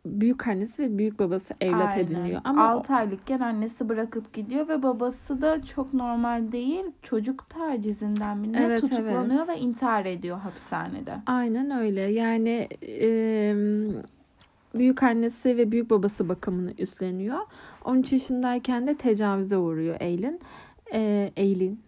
büyük 0.05 0.47
annesi 0.47 0.83
ve 0.83 0.97
büyük 0.97 1.19
babası 1.19 1.53
evlat 1.61 1.93
Aynen. 1.93 2.05
ediniyor. 2.05 2.41
Ama 2.43 2.69
6 2.69 2.93
aylıkken 2.93 3.39
annesi 3.39 3.89
bırakıp 3.89 4.33
gidiyor 4.33 4.67
ve 4.67 4.83
babası 4.83 5.41
da 5.41 5.61
çok 5.63 5.93
normal 5.93 6.51
değil. 6.51 6.83
Çocuk 7.01 7.49
tacizinden 7.49 8.37
mi 8.37 8.51
Evet, 8.57 8.81
tutuklanıyor 8.81 9.45
evet. 9.47 9.49
ve 9.49 9.57
intihar 9.57 10.05
ediyor 10.05 10.37
hapishanede. 10.37 11.13
Aynen 11.25 11.71
öyle. 11.71 12.01
Yani 12.01 12.67
e, 13.01 13.07
büyük 14.75 15.03
annesi 15.03 15.57
ve 15.57 15.71
büyük 15.71 15.89
babası 15.89 16.29
bakımını 16.29 16.73
üstleniyor. 16.77 17.39
13 17.85 18.13
yaşındayken 18.13 18.87
de 18.87 18.93
tecavüze 18.97 19.57
uğruyor 19.57 19.95
Eylin. 19.99 20.39
E, 20.93 21.31
Eylin. 21.35 21.79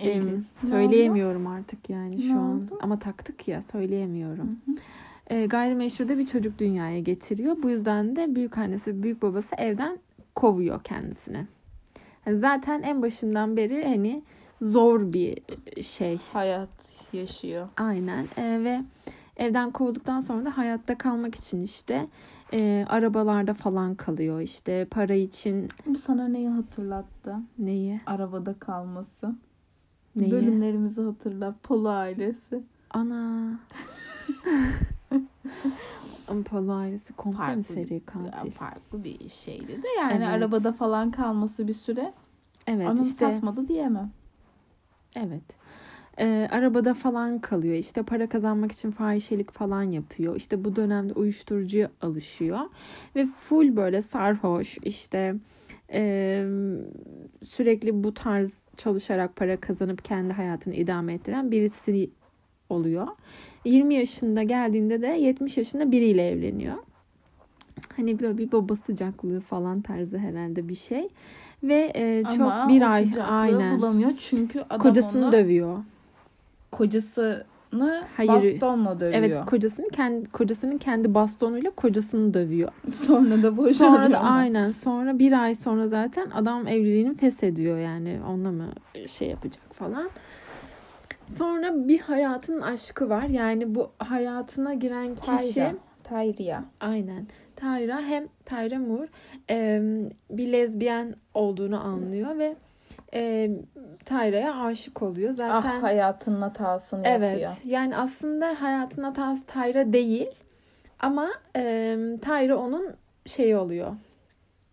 Eylin. 0.00 0.46
Söyleyemiyorum 0.58 1.46
artık 1.46 1.90
yani 1.90 2.18
şu 2.22 2.34
Ne 2.34 2.38
an. 2.38 2.62
oldu? 2.62 2.78
Ama 2.82 2.98
taktık 2.98 3.48
ya 3.48 3.62
söyleyemiyorum. 3.62 4.58
Hı 4.66 4.70
hı. 4.72 4.76
E, 5.30 5.46
gayrimeşru 5.46 6.08
da 6.08 6.18
bir 6.18 6.26
çocuk 6.26 6.58
dünyaya 6.58 6.98
getiriyor. 7.00 7.56
Bu 7.62 7.70
yüzden 7.70 8.16
de 8.16 8.34
büyük 8.34 8.58
annesi 8.58 8.90
ve 8.90 9.02
büyük 9.02 9.22
babası 9.22 9.54
evden 9.58 9.98
kovuyor 10.34 10.82
kendisini. 10.84 11.46
Yani 12.26 12.38
zaten 12.38 12.82
en 12.82 13.02
başından 13.02 13.56
beri 13.56 13.84
hani 13.88 14.22
zor 14.62 15.12
bir 15.12 15.38
şey. 15.82 16.18
Hayat 16.32 16.68
yaşıyor. 17.12 17.68
Aynen 17.76 18.28
E, 18.36 18.64
ve 18.64 18.80
evden 19.36 19.70
kovulduktan 19.70 20.20
sonra 20.20 20.44
da 20.44 20.56
hayatta 20.56 20.98
kalmak 20.98 21.34
için 21.34 21.60
işte 21.60 22.06
e, 22.52 22.84
arabalarda 22.88 23.54
falan 23.54 23.94
kalıyor 23.94 24.40
işte 24.40 24.86
para 24.90 25.14
için 25.14 25.68
Bu 25.86 25.98
sana 25.98 26.28
neyi 26.28 26.48
hatırlattı? 26.48 27.36
neyi 27.58 28.00
Arabada 28.06 28.54
kalması. 28.58 29.34
neyi 30.16 30.32
Bölümlerimizi 30.32 31.00
hatırla. 31.00 31.54
Polo 31.62 31.88
ailesi. 31.88 32.62
ana 32.90 33.50
Apollo 36.28 36.72
ailesi 36.72 37.12
komple 37.12 37.38
mi 37.38 37.44
Farklı 37.46 37.64
seri 37.74 38.00
katil? 38.00 38.50
farklı 38.50 39.04
bir 39.04 39.28
şeydi 39.28 39.82
de 39.82 39.86
yani 40.00 40.24
Evet. 40.24 40.28
arabada 40.34 40.72
falan 40.72 41.10
kalması 41.10 41.68
bir 41.68 41.74
süre 41.74 42.12
Evet 42.66 42.88
anım 42.88 43.02
işte 43.02 43.26
satmadı 43.36 43.68
diyemem. 43.68 44.10
evet. 45.16 45.42
Ee, 46.18 46.48
arabada 46.50 46.94
falan 46.94 47.38
kalıyor. 47.38 47.74
İşte 47.74 48.02
para 48.02 48.28
kazanmak 48.28 48.72
için 48.72 48.90
fahişelik 48.90 49.52
falan 49.52 49.82
yapıyor. 49.82 50.36
İşte 50.36 50.64
bu 50.64 50.76
dönemde 50.76 51.12
uyuşturucuya 51.12 51.90
alışıyor. 52.00 52.58
Ve 53.16 53.26
full 53.26 53.76
böyle 53.76 54.00
sarhoş 54.02 54.78
işte 54.82 55.34
e, 55.92 56.44
sürekli 57.44 58.04
bu 58.04 58.14
tarz 58.14 58.62
çalışarak 58.76 59.36
para 59.36 59.60
kazanıp 59.60 60.04
kendi 60.04 60.32
hayatını 60.32 60.74
idame 60.74 61.14
ettiren 61.14 61.50
birisi 61.50 62.10
oluyor. 62.70 63.06
20 63.64 63.94
yaşında 63.94 64.42
geldiğinde 64.42 65.02
de 65.02 65.06
70 65.06 65.56
yaşında 65.56 65.92
biriyle 65.92 66.28
evleniyor. 66.28 66.74
Hani 67.96 68.20
böyle 68.20 68.38
bir 68.38 68.52
baba 68.52 68.76
sıcaklığı 68.76 69.40
falan 69.40 69.80
tarzı 69.80 70.18
herhalde 70.18 70.68
bir 70.68 70.74
şey. 70.74 71.08
Ve 71.62 71.92
e, 71.94 72.24
çok 72.36 72.40
Ama 72.52 72.68
bir 72.68 72.82
ay 72.94 73.08
aynen 73.28 73.78
bulamıyor 73.78 74.10
çünkü 74.18 74.60
adam 74.60 74.78
kocasını 74.78 75.24
onu 75.24 75.32
dövüyor. 75.32 75.76
kocasını 76.72 77.44
Hayır. 78.16 78.54
bastonla 78.54 79.00
dövüyor. 79.00 79.18
Evet 79.18 79.36
kocasının 79.46 79.88
kendi 79.88 80.30
kocasının 80.30 80.78
kendi 80.78 81.14
bastonuyla 81.14 81.70
kocasını 81.70 82.34
dövüyor. 82.34 82.72
Sonra 82.92 83.42
da 83.42 83.56
boşanıyor. 83.56 83.74
Sonra 83.74 84.12
da 84.12 84.18
ama. 84.18 84.28
aynen 84.30 84.70
sonra 84.70 85.18
bir 85.18 85.42
ay 85.42 85.54
sonra 85.54 85.88
zaten 85.88 86.30
adam 86.30 86.66
evliliğini 86.68 87.14
feshediyor 87.14 87.78
yani 87.78 88.18
onunla 88.28 88.50
mı 88.52 88.68
şey 89.08 89.28
yapacak 89.28 89.74
falan. 89.74 90.10
Sonra 91.26 91.88
bir 91.88 92.00
hayatın 92.00 92.60
aşkı 92.60 93.08
var. 93.10 93.22
Yani 93.22 93.74
bu 93.74 93.90
hayatına 93.98 94.74
giren 94.74 95.14
kişi 95.14 95.54
Tayra. 95.54 95.74
Tayriya. 96.04 96.64
aynen 96.80 97.26
Tyra 97.56 98.00
hem 98.00 98.28
Tyra 98.44 98.78
Moore 98.78 99.08
e, 99.50 99.80
bir 100.30 100.52
lezbiyen 100.52 101.14
olduğunu 101.34 101.80
anlıyor 101.84 102.38
ve 102.38 102.56
e, 103.14 103.50
Tyra'ya 104.04 104.60
aşık 104.64 105.02
oluyor. 105.02 105.32
Zaten 105.32 105.78
Ah 105.78 105.82
hayatının 105.82 106.42
hatasını 106.42 107.02
Evet. 107.06 107.40
yapıyor. 107.42 107.72
Yani 107.72 107.96
aslında 107.96 108.62
hayatın 108.62 109.02
hatası 109.02 109.44
Tyra 109.46 109.92
değil. 109.92 110.30
Ama 111.00 111.28
e, 111.56 111.62
Tyra 112.22 112.56
onun 112.56 112.94
şeyi 113.26 113.56
oluyor. 113.56 113.92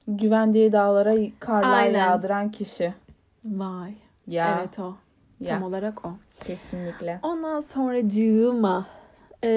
Güvendiği 0.08 0.72
dağlara 0.72 1.16
karlar 1.40 1.78
Aynen. 1.78 2.00
yağdıran 2.00 2.52
kişi. 2.52 2.94
Vay. 3.46 3.94
Ya. 4.28 4.58
Evet 4.60 4.80
o. 4.80 4.96
ya. 5.40 5.54
Tam 5.54 5.64
olarak 5.64 6.06
o. 6.06 6.14
Kesinlikle. 6.48 7.20
Ondan 7.24 7.60
sonra 7.62 8.10
cığıma. 8.10 8.86
E, 9.44 9.48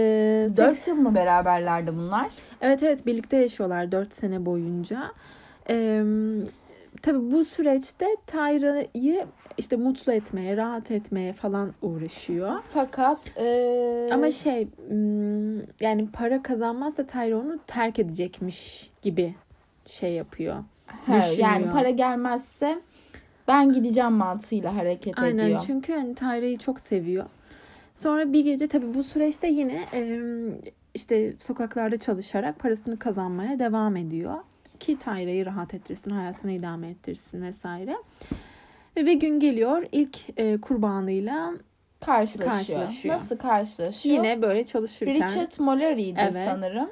Dört 0.57 0.89
yıl 0.89 0.97
mı 0.97 1.15
beraberlerdi 1.15 1.97
bunlar? 1.97 2.31
Evet 2.61 2.83
evet 2.83 3.07
birlikte 3.07 3.37
yaşıyorlar 3.37 3.93
4 3.93 4.15
sene 4.15 4.47
boyunca. 4.47 5.11
E, 5.71 6.03
tabii 7.03 7.31
bu 7.33 7.45
süreçte 7.45 8.07
Tyra'yı 8.27 9.27
işte 9.59 9.77
mutlu 9.77 10.13
etmeye, 10.13 10.57
rahat 10.57 10.91
etmeye 10.91 11.33
falan 11.33 11.73
uğraşıyor. 11.83 12.53
Fakat 12.71 13.19
eee, 13.39 14.09
Ama 14.13 14.31
şey 14.31 14.69
hmm, 14.89 15.59
yani 15.81 16.09
para 16.13 16.43
kazanmazsa 16.43 17.07
Tyra 17.07 17.37
onu 17.39 17.59
terk 17.67 17.99
edecekmiş 17.99 18.91
gibi 19.03 19.35
şey 19.87 20.13
yapıyor. 20.13 20.57
he, 21.07 21.19
düşünüyor. 21.19 21.39
yani 21.51 21.71
para 21.71 21.91
gelmezse 21.91 22.79
ben 23.49 23.73
gideceğim 23.73 24.13
mantığıyla 24.13 24.77
hareket 24.77 25.19
Aynen 25.19 25.45
ediyor. 25.45 25.63
çünkü 25.67 25.93
hani 25.93 26.15
Tyra'yı 26.15 26.59
çok 26.59 26.81
seviyor. 26.81 27.27
Sonra 27.95 28.33
bir 28.33 28.45
gece 28.45 28.67
tabii 28.69 28.95
bu 28.95 29.03
süreçte 29.03 29.49
yine 29.49 29.85
e, 29.95 30.21
işte 30.95 31.33
sokaklarda 31.43 31.97
çalışarak 31.97 32.59
parasını 32.59 32.99
kazanmaya 32.99 33.59
devam 33.59 33.97
ediyor. 33.97 34.35
Ki 34.81 34.99
Tyra'yı 34.99 35.47
rahat 35.47 35.75
ettirsin, 35.75 36.11
hayatını 36.11 36.53
idame 36.53 36.89
ettirsin 36.89 37.43
vesaire. 37.43 37.97
Ve 38.97 39.07
bir 39.07 39.13
gün 39.21 39.41
geliyor 39.41 39.87
ilk 39.93 40.19
e, 40.37 40.61
kurbanıyla 40.61 41.53
karşılaşıyor. 42.01 42.51
Karşılaşıyor. 42.53 43.15
Nasıl 43.15 43.37
karşılaşıyor? 43.39 44.17
yine 44.17 44.43
böyle 44.43 44.67
çalışırken 44.67 45.15
Richard 45.15 45.53
Mallory'di 45.61 46.21
Evet. 46.21 46.49
sanırım. 46.51 46.91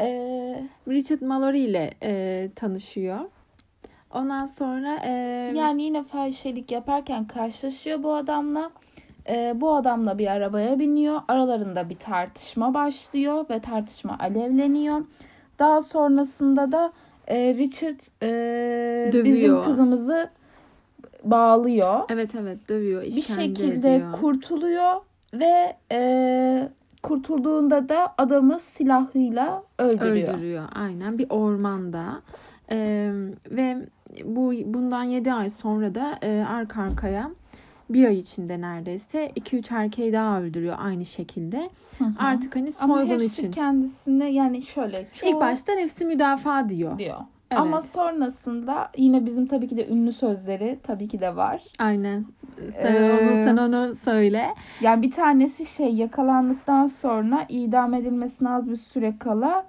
Eee, 0.00 0.68
Richard 0.88 1.20
Mallory 1.22 1.64
ile 1.64 1.90
e, 2.02 2.48
tanışıyor. 2.56 3.20
Ondan 4.16 4.46
sonra 4.46 4.96
e, 5.04 5.10
yani 5.54 5.82
yine 5.82 6.04
fahişelik 6.04 6.72
yaparken 6.72 7.26
karşılaşıyor 7.26 8.02
bu 8.02 8.14
adamla. 8.14 8.70
Eee, 9.28 9.52
bu 9.56 9.74
adamla 9.74 10.18
bir 10.18 10.26
arabaya 10.26 10.78
biniyor. 10.78 11.20
Aralarında 11.28 11.88
bir 11.88 11.96
tartışma 11.96 12.74
başlıyor 12.74 13.44
ve 13.50 13.60
tartışma 13.60 14.16
alevleniyor. 14.20 15.00
Daha 15.58 15.82
sonrasında 15.82 16.72
da 16.72 16.92
eee, 17.30 17.54
Richard 17.54 18.00
eee, 18.22 19.24
bizim 19.24 19.62
kızımızı 19.62 20.30
bağlıyor. 21.24 22.00
evet 22.08 22.34
evet 22.34 22.68
dövüyor, 22.68 23.02
bir 23.02 23.22
şekilde 23.22 23.94
ediyor. 23.94 24.12
kurtuluyor 24.12 24.94
ve 25.34 25.76
eee, 25.90 26.68
kurtulduğunda 27.02 27.88
da 27.88 28.14
adamı 28.18 28.58
silahıyla 28.58 29.62
öldürüyor. 29.78 30.28
öldürüyor. 30.34 30.64
Aynen 30.74 31.18
bir 31.18 31.26
ormanda 31.30 32.02
E, 32.70 33.10
ve 33.50 33.76
bu 34.24 34.52
bundan 34.64 35.02
7 35.04 35.32
ay 35.32 35.50
sonra 35.50 35.94
da 35.94 36.18
e, 36.22 36.44
arka 36.48 36.82
arkaya 36.82 37.30
bir 37.90 38.06
ay 38.06 38.18
içinde 38.18 38.60
neredeyse 38.60 39.26
2-3 39.36 39.74
erkeği 39.74 40.12
daha 40.12 40.40
öldürüyor 40.40 40.76
aynı 40.78 41.04
şekilde. 41.04 41.70
Hı 41.98 42.04
hı. 42.04 42.08
Artık 42.18 42.56
hani 42.56 42.72
Ama 42.80 42.94
soygun 42.94 43.10
hepsi 43.14 43.26
için. 43.26 43.50
kendisine 43.50 44.30
yani 44.30 44.62
şöyle 44.62 45.06
çoğu 45.14 45.30
İlk 45.30 45.40
başta 45.40 45.72
nefsi 45.74 46.04
müdafaa 46.04 46.68
diyor. 46.68 46.98
diyor. 46.98 47.18
Evet. 47.50 47.60
Ama 47.60 47.82
sonrasında 47.82 48.90
yine 48.96 49.26
bizim 49.26 49.46
tabii 49.46 49.68
ki 49.68 49.76
de 49.76 49.88
ünlü 49.88 50.12
sözleri 50.12 50.78
tabii 50.82 51.08
ki 51.08 51.20
de 51.20 51.36
var. 51.36 51.62
Aynen. 51.78 52.24
Sen 52.82 52.94
Ee, 52.94 53.12
onu 53.12 53.44
sen 53.44 53.56
onu 53.56 53.94
söyle. 53.94 54.46
Yani 54.80 55.02
bir 55.02 55.10
tanesi 55.10 55.66
şey 55.66 55.94
yakalandıktan 55.94 56.86
sonra 56.86 57.46
idam 57.48 57.94
edilmesine 57.94 58.50
az 58.50 58.70
bir 58.70 58.76
süre 58.76 59.14
kala 59.18 59.66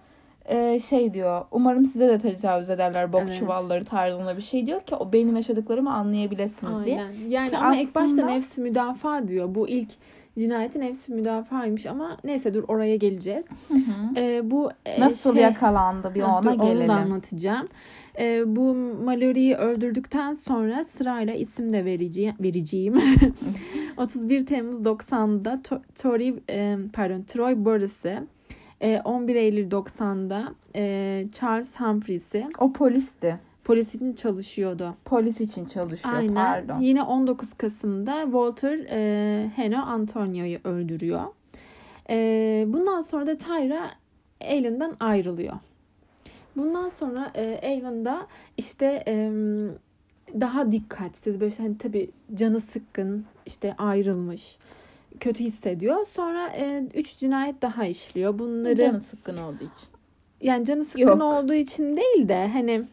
e, 0.48 0.80
şey 0.80 1.13
diyor. 1.13 1.46
Umarım 1.51 1.86
size 1.86 2.08
de 2.08 2.20
tecavüz 2.20 2.70
ederler 2.70 3.13
bok 3.13 3.22
Evet. 3.25 3.39
çuvalları 3.39 3.86
tarzında 3.86 4.38
bir 4.38 4.42
şey 4.42 4.66
diyor 4.66 4.82
ki 4.82 4.96
o 4.96 5.13
benim 5.13 5.36
yaşadıklarımı 5.36 5.94
anlayabilirsiniz 5.94 6.86
diye. 6.86 7.01
Aynen. 7.01 7.30
Yani 7.30 7.50
Ki 7.50 7.58
ama 7.58 7.75
ilk 7.75 7.96
başta 7.96 8.06
aslında- 8.06 8.25
nefsi 8.34 8.62
müdafaa 8.62 9.27
diyor. 9.27 9.56
Bu 9.56 9.68
ilk 9.68 9.89
cinayeti 10.38 10.80
nefsi 10.80 11.13
müdafaymış 11.13 11.86
ama 11.86 12.18
neyse 12.24 12.54
dur 12.54 12.63
oraya 12.68 12.96
geleceğiz. 12.96 13.46
Hı 13.68 13.74
hı. 13.74 13.80
Ee, 14.20 14.51
bu 14.51 14.70
e, 14.86 15.00
Nasıl 15.01 15.34
şey- 15.34 15.42
yakalandı 15.44 16.12
bir 16.16 16.22
Ha, 16.22 16.38
ona 16.39 16.44
dur, 16.54 16.60
Onu 16.60 16.68
gelelim. 16.70 16.88
da 16.88 16.94
anlatacağım. 16.94 17.68
E, 18.20 18.56
bu 18.56 18.74
Mallory'yi 19.06 19.56
öldürdükten 19.56 20.34
sonra 20.34 20.86
sırayla 20.98 21.34
isim 21.34 21.74
de 21.74 21.86
vereceğim. 21.86 22.36
vereceğim. 22.39 22.96
31 23.98 24.46
Temmuz 24.46 24.75
90'da 24.86 25.54
To- 25.63 25.82
Tori, 26.01 26.39
e, 26.50 26.77
pardon, 26.94 27.22
Troy 27.22 27.56
Burris'i, 27.66 28.20
e, 28.81 29.01
11 29.05 29.36
Eylül 29.36 29.72
90'da 29.72 30.53
e, 30.75 31.25
Charles 31.34 31.75
Humphreys'i 31.79 32.48
O 32.60 32.74
polisti. 32.74 33.39
polis 33.63 33.96
için 33.96 34.13
çalışıyordu. 34.13 34.96
Polis 35.05 35.41
için 35.41 35.65
çalışıyor. 35.65 36.15
Aynen. 36.15 36.36
Pardon. 36.36 36.79
Yine 36.79 37.03
19 37.03 37.53
Kasım'da 37.53 38.22
Walter 38.24 38.79
e, 38.89 39.50
Heno 39.55 39.77
Antonio'yu 39.77 40.60
öldürüyor. 40.63 41.22
E, 42.10 42.15
bundan 42.67 43.01
sonra 43.01 43.27
da 43.27 43.38
Tyra 43.38 43.89
Alan'dan 44.41 44.96
ayrılıyor. 45.00 45.53
Bundan 46.57 46.89
sonra 46.89 47.31
e, 47.36 47.79
Alan 47.81 48.05
da 48.05 48.27
işte 48.57 49.03
e, 49.07 49.31
daha 50.39 50.72
dikkatsiz 50.72 51.39
böyle 51.39 51.55
hani 51.57 51.77
tabii 51.77 52.10
canı 52.34 52.62
sıkkın 52.62 53.25
işte 53.46 53.75
ayrılmış 53.77 54.57
kötü 55.18 55.44
hissediyor. 55.44 56.06
Sonra 56.06 56.52
3 56.94 57.18
cinayet 57.18 57.62
daha 57.62 57.86
işliyor. 57.86 58.40
Bunları 58.40 58.76
Canı 58.76 59.02
sıkkın 59.02 59.38
olduğu 59.38 59.64
için. 59.64 59.88
yani 60.42 60.66
canı 60.66 60.86
sıkkın 60.86 61.02
Yok. 61.08 61.22
olduğu 61.22 61.54
için 61.54 61.98
değil 61.98 62.28
de 62.30 62.48
hani 62.48 62.84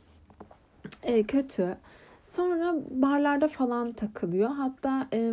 e, 1.02 1.22
kötü. 1.22 1.76
Sonra 2.22 2.74
barlarda 2.90 3.48
falan 3.48 3.92
takılıyor. 3.92 4.50
Hatta 4.50 5.08
e, 5.12 5.32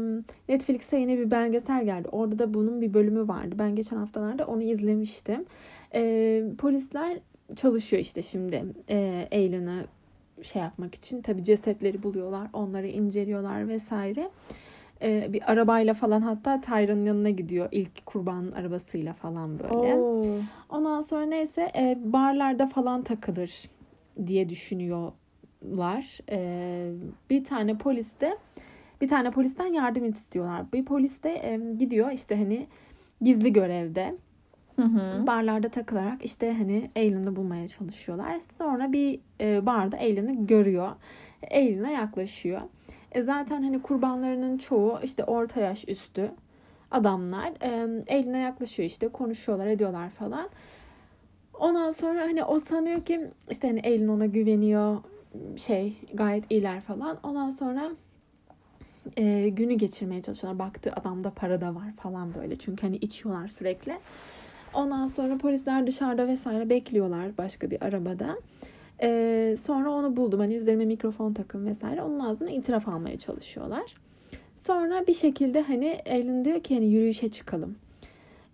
Netflix'e 0.50 0.98
yine 0.98 1.18
bir 1.18 1.32
belgesel 1.32 1.86
geldi. 1.86 2.08
Orada 2.12 2.40
da 2.40 2.54
bunun 2.54 2.82
bir 2.82 2.94
bölümü 2.94 3.28
vardı. 3.28 3.56
Ben 3.60 3.76
geçen 3.76 3.98
haftalarda 3.98 4.46
onu 4.46 4.62
izlemiştim. 4.64 5.46
E, 5.94 6.44
polisler 6.58 7.18
çalışıyor 7.56 8.02
işte 8.02 8.22
şimdi 8.22 8.66
e, 8.90 9.28
Alan'ı 9.32 9.86
şey 10.44 10.62
yapmak 10.62 10.96
için. 10.96 11.22
Tabii 11.22 11.44
cesetleri 11.44 12.04
buluyorlar. 12.04 12.48
Onları 12.54 12.88
inceliyorlar 12.88 13.68
vesaire. 13.68 14.30
E, 15.02 15.34
bir 15.34 15.52
arabayla 15.52 15.94
falan 15.94 16.22
hatta 16.22 16.62
Tyra'nın 16.62 17.06
yanına 17.06 17.30
gidiyor. 17.30 17.70
ilk 17.72 18.06
kurbanın 18.06 18.52
arabasıyla 18.52 19.14
falan 19.14 19.60
böyle. 19.60 19.96
Oo. 19.96 20.24
Ondan 20.70 21.02
sonra 21.02 21.26
neyse 21.26 21.72
e, 21.76 21.98
barlarda 22.04 22.68
falan 22.68 23.02
takılır 23.04 23.70
diye 24.28 24.50
düşünüyorlar. 24.50 26.20
E, 26.32 26.92
bir 27.30 27.44
tane 27.44 27.78
polis 27.78 28.08
de 28.22 28.38
bir 29.02 29.08
tane 29.08 29.32
polisten 29.32 29.74
yardım 29.74 30.06
istiyorlar. 30.10 30.66
Bir 30.74 30.86
polis 30.86 31.24
de 31.24 31.30
e, 31.30 31.60
gidiyor 31.80 32.12
işte 32.12 32.36
hani 32.36 32.68
gizli 33.22 33.54
görevde 33.54 34.16
Hı 34.76 34.82
hı. 34.82 35.28
barlarda 35.28 35.70
takılarak 35.70 36.26
işte 36.26 36.52
hani 36.54 36.90
Alan'ı 36.98 37.36
bulmaya 37.36 37.68
çalışıyorlar. 37.68 38.40
Sonra 38.58 38.92
bir 38.92 39.20
e, 39.42 39.66
barda 39.66 39.98
Alan'ı 39.98 40.48
görüyor. 40.48 40.90
Alan'a 41.52 41.90
yaklaşıyor. 41.90 42.62
E, 43.12 43.24
zaten 43.24 43.64
hani 43.64 43.82
kurbanlarının 43.82 44.58
çoğu 44.58 45.00
işte 45.04 45.24
orta 45.24 45.60
yaş 45.62 45.86
üstü 45.88 46.32
adamlar. 46.92 47.52
E, 47.62 47.70
Alan'a 48.20 48.38
yaklaşıyor 48.38 48.90
işte 48.90 49.08
konuşuyorlar 49.08 49.68
ediyorlar 49.68 50.10
falan. 50.10 50.50
Ondan 51.60 51.92
sonra 51.92 52.22
hani 52.22 52.44
o 52.44 52.60
sanıyor 52.60 53.06
ki 53.06 53.28
işte 53.52 53.68
hani 53.68 53.82
Alan 53.82 54.08
ona 54.08 54.26
güveniyor 54.26 54.98
şey 55.58 55.98
gayet 56.14 56.52
iyiler 56.52 56.82
falan. 56.82 57.18
Ondan 57.24 57.50
sonra 57.50 57.92
e, 59.18 59.50
günü 59.50 59.74
geçirmeye 59.74 60.22
çalışıyorlar. 60.22 60.60
Baktı 60.60 60.94
adamda 60.96 61.30
para 61.30 61.62
da 61.62 61.76
var 61.76 61.92
falan 61.98 62.34
böyle. 62.34 62.56
Çünkü 62.56 62.82
hani 62.82 62.96
içiyorlar 62.98 63.48
sürekli. 63.48 63.98
Ondan 64.74 65.08
sonra 65.08 65.38
polisler 65.38 65.88
dışarıda 65.88 66.28
vesaire 66.28 66.70
bekliyorlar 66.70 67.38
başka 67.38 67.72
bir 67.72 67.86
arabada. 67.86 68.38
Ee, 69.04 69.56
sonra 69.62 69.92
onu 69.92 70.18
buldum. 70.18 70.40
Hani 70.40 70.56
üzerime 70.56 70.86
mikrofon 70.86 71.34
takım 71.34 71.66
vesaire. 71.66 72.02
Onun 72.02 72.20
ağzına 72.20 72.50
itiraf 72.50 72.88
almaya 72.88 73.18
çalışıyorlar. 73.18 73.96
Sonra 74.58 75.08
bir 75.08 75.14
şekilde 75.14 75.62
hani 75.62 75.98
Alan 76.10 76.46
diyor 76.46 76.60
ki 76.60 76.76
hani 76.76 76.86
yürüyüşe 76.86 77.32
çıkalım. 77.32 77.76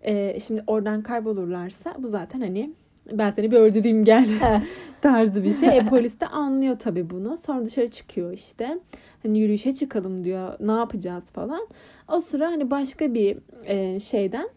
Ee, 0.02 0.38
şimdi 0.40 0.64
oradan 0.66 1.02
kaybolurlarsa 1.02 1.94
bu 1.98 2.08
zaten 2.08 2.40
hani 2.40 2.70
ben 3.12 3.30
seni 3.30 3.50
bir 3.50 3.56
öldüreyim 3.56 4.04
gel 4.04 4.28
tarzı 5.00 5.44
bir 5.44 5.52
şey. 5.54 5.78
E, 5.78 5.86
polis 5.86 6.20
de 6.20 6.26
anlıyor 6.26 6.78
tabii 6.78 7.10
bunu. 7.10 7.36
Sonra 7.36 7.66
dışarı 7.66 7.90
çıkıyor 7.90 8.32
işte. 8.32 8.78
Hani 9.22 9.38
yürüyüşe 9.38 9.74
çıkalım 9.74 10.24
diyor. 10.24 10.54
Ne 10.60 10.72
yapacağız 10.72 11.24
falan. 11.24 11.68
O 12.08 12.20
sıra 12.20 12.46
hani 12.46 12.70
başka 12.70 13.14
bir 13.14 13.38
e, 13.64 14.00
şeyden 14.00 14.48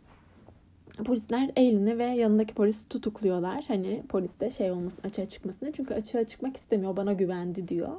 polisler 1.05 1.49
Alan'ı 1.57 1.97
ve 1.97 2.03
yanındaki 2.03 2.53
polisi 2.53 2.89
tutukluyorlar. 2.89 3.63
Hani 3.67 4.03
polis 4.09 4.39
de 4.39 4.49
şey 4.49 4.71
olmasın 4.71 4.99
açığa 5.03 5.25
çıkmasın. 5.25 5.71
Çünkü 5.75 5.93
açığa 5.93 6.23
çıkmak 6.23 6.57
istemiyor. 6.57 6.97
Bana 6.97 7.13
güvendi 7.13 7.67
diyor. 7.67 7.89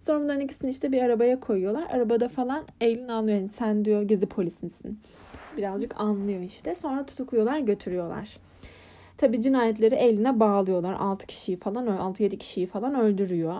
Sonra 0.00 0.20
bunların 0.20 0.40
ikisini 0.40 0.70
işte 0.70 0.92
bir 0.92 1.02
arabaya 1.02 1.40
koyuyorlar. 1.40 1.86
Arabada 1.90 2.28
falan 2.28 2.64
Alan 2.82 3.08
anlıyor. 3.08 3.38
Yani 3.38 3.48
sen 3.48 3.84
diyor 3.84 4.02
gizli 4.02 4.26
polis 4.26 4.62
misin? 4.62 5.00
Birazcık 5.56 6.00
anlıyor 6.00 6.40
işte. 6.42 6.74
Sonra 6.74 7.06
tutukluyorlar 7.06 7.58
götürüyorlar. 7.58 8.36
Tabii 9.18 9.42
cinayetleri 9.42 9.94
eline 9.94 10.40
bağlıyorlar. 10.40 10.92
6 10.98 11.26
kişiyi 11.26 11.56
falan 11.56 11.86
6-7 11.86 12.38
kişiyi 12.38 12.66
falan 12.66 12.94
öldürüyor. 12.94 13.54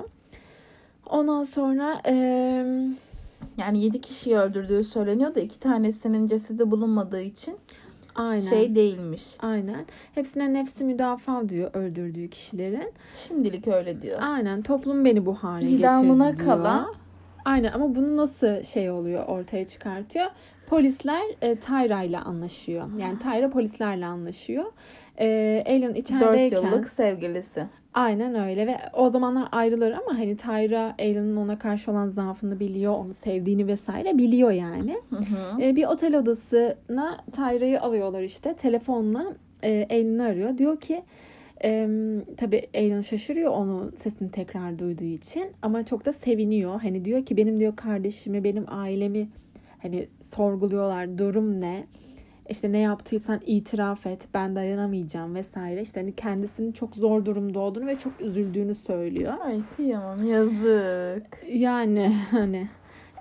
Ondan 1.06 1.42
sonra 1.42 2.00
eee 2.06 2.88
Yani 3.58 3.84
7 3.84 4.00
kişiyi 4.00 4.36
öldürdüğü 4.36 4.84
söyleniyor 4.84 5.34
da 5.34 5.40
iki 5.40 5.60
tanesinin 5.60 6.26
cesedi 6.26 6.70
bulunmadığı 6.70 7.20
için 7.22 7.56
aynen. 8.18 8.40
şey 8.40 8.74
değilmiş. 8.74 9.24
Aynen. 9.40 9.86
Hepsine 10.14 10.52
nefsi 10.52 10.84
müdafaa 10.84 11.48
diyor 11.48 11.70
öldürdüğü 11.74 12.30
kişilerin. 12.30 12.92
Şimdilik 13.14 13.68
öyle 13.68 14.02
diyor. 14.02 14.18
Aynen. 14.22 14.62
Toplum 14.62 15.04
beni 15.04 15.26
bu 15.26 15.34
hale 15.34 15.66
İdamına 15.66 16.30
getirdi 16.30 16.44
diyor. 16.44 16.56
kala 16.56 16.86
Aynen 17.44 17.72
ama 17.72 17.94
bunu 17.94 18.16
nasıl 18.16 18.62
şey 18.62 18.90
oluyor 18.90 19.26
ortaya 19.26 19.66
çıkartıyor? 19.66 20.26
Polisler 20.66 21.22
e, 21.42 21.56
Tyra 21.56 22.02
ile 22.02 22.18
anlaşıyor. 22.18 22.88
Yani 22.98 23.18
Tyra 23.18 23.50
polislerle 23.50 24.06
anlaşıyor. 24.06 24.64
E, 25.20 25.64
4 25.66 25.98
içerideyken 25.98 26.62
yıllık 26.62 26.88
sevgilisi. 26.88 27.66
Aynen 27.98 28.34
öyle 28.34 28.66
ve 28.66 28.76
o 28.92 29.10
zamanlar 29.10 29.48
ayrılır 29.52 29.92
ama 29.92 30.18
hani 30.18 30.36
Tyra 30.36 30.94
Alan'ın 30.98 31.36
ona 31.36 31.58
karşı 31.58 31.90
olan 31.90 32.08
zaafını 32.08 32.60
biliyor, 32.60 32.92
onu 32.92 33.14
sevdiğini 33.14 33.66
vesaire 33.66 34.18
biliyor 34.18 34.50
yani. 34.50 34.98
Hı 35.10 35.16
hı. 35.16 35.62
E, 35.62 35.76
bir 35.76 35.86
otel 35.86 36.16
odasına 36.16 37.18
Tyra'yı 37.32 37.80
alıyorlar 37.80 38.22
işte. 38.22 38.54
Telefonla 38.54 39.32
e, 39.64 39.86
arıyor. 40.22 40.58
Diyor 40.58 40.80
ki 40.80 41.02
e, 41.64 41.88
tabii 42.36 42.62
Alan 42.74 43.00
şaşırıyor 43.00 43.50
onun 43.50 43.90
sesini 43.90 44.30
tekrar 44.30 44.78
duyduğu 44.78 45.04
için. 45.04 45.44
Ama 45.62 45.86
çok 45.86 46.04
da 46.04 46.12
seviniyor. 46.12 46.80
Hani 46.80 47.04
diyor 47.04 47.26
ki 47.26 47.36
benim 47.36 47.60
diyor 47.60 47.76
kardeşimi, 47.76 48.44
benim 48.44 48.64
ailemi 48.68 49.28
hani 49.82 50.08
sorguluyorlar. 50.22 51.18
Durum 51.18 51.60
ne? 51.60 51.86
İşte 52.48 52.72
ne 52.72 52.78
yaptıysan 52.78 53.40
itiraf 53.46 54.06
et. 54.06 54.28
Ben 54.34 54.56
dayanamayacağım 54.56 55.34
vesaire. 55.34 55.82
İşte 55.82 56.00
hani 56.00 56.14
kendisinin 56.14 56.72
çok 56.72 56.94
zor 56.96 57.24
durumda 57.24 57.60
olduğunu 57.60 57.86
ve 57.86 57.98
çok 57.98 58.20
üzüldüğünü 58.20 58.74
söylüyor. 58.74 59.34
Ay 59.44 59.60
kıyamam 59.76 60.26
yazık. 60.28 61.24
Yani 61.52 62.12
hani 62.30 62.68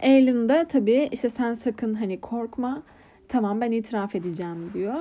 Alan 0.03 0.49
da 0.49 0.67
tabii 0.67 1.09
işte 1.11 1.29
sen 1.29 1.53
sakın 1.53 1.93
hani 1.93 2.21
korkma. 2.21 2.83
Tamam 3.27 3.61
ben 3.61 3.71
itiraf 3.71 4.15
edeceğim 4.15 4.69
diyor. 4.73 4.95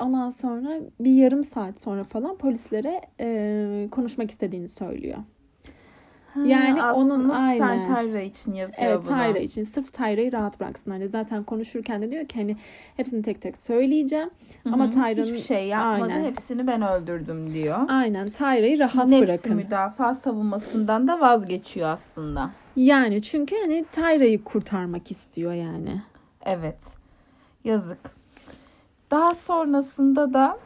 Ondan 0.00 0.30
sonra 0.30 0.80
bir 1.00 1.14
yarım 1.14 1.44
saat 1.44 1.80
sonra 1.80 2.04
falan 2.04 2.38
polislere 2.38 3.00
e, 3.20 3.88
konuşmak 3.90 4.30
istediğini 4.30 4.68
söylüyor. 4.68 5.18
Yani 6.44 6.82
onun 6.82 7.28
aynen. 7.28 7.86
Sen 7.86 7.86
Tyra 7.86 8.20
için 8.20 8.52
yapıyor 8.52 8.88
Evet 8.90 8.98
bunu. 8.98 9.16
Tyra 9.16 9.38
için 9.38 9.64
sırf 9.64 9.92
Tyra'yı 9.92 10.32
rahat 10.32 10.60
bıraksınlar. 10.60 10.98
diye. 10.98 11.08
Zaten 11.08 11.44
konuşurken 11.44 12.02
de 12.02 12.10
diyor 12.10 12.26
ki 12.26 12.38
hani 12.38 12.56
hepsini 12.96 13.22
tek 13.22 13.42
tek 13.42 13.56
söyleyeceğim. 13.56 14.30
Hı 14.62 14.70
Ama. 14.72 14.90
Tyra'nın 14.90 15.22
hiçbir 15.22 15.38
şey 15.38 15.68
yapmadı. 15.68 16.12
Aynen. 16.12 16.24
Hepsini 16.24 16.66
ben 16.66 16.82
öldürdüm 16.82 17.54
diyor. 17.54 17.78
Aynen 17.88 18.26
Tyra'yı 18.28 18.78
rahat 18.78 19.08
Nefsi 19.08 19.28
bırakın. 19.28 19.56
müdafaa 19.56 20.14
savunmasından 20.14 21.08
da 21.08 21.20
vazgeçiyor 21.20 21.88
aslında. 21.88 22.50
Yani 22.76 23.22
çünkü 23.22 23.56
hani 23.60 23.84
Tyra'yı 23.92 24.44
kurtarmak 24.44 25.10
istiyor 25.10 25.52
yani. 25.52 26.02
Evet. 26.44 26.78
Yazık. 27.64 27.98
Daha 29.10 29.34
sonrasında 29.34 30.34
da 30.34 30.58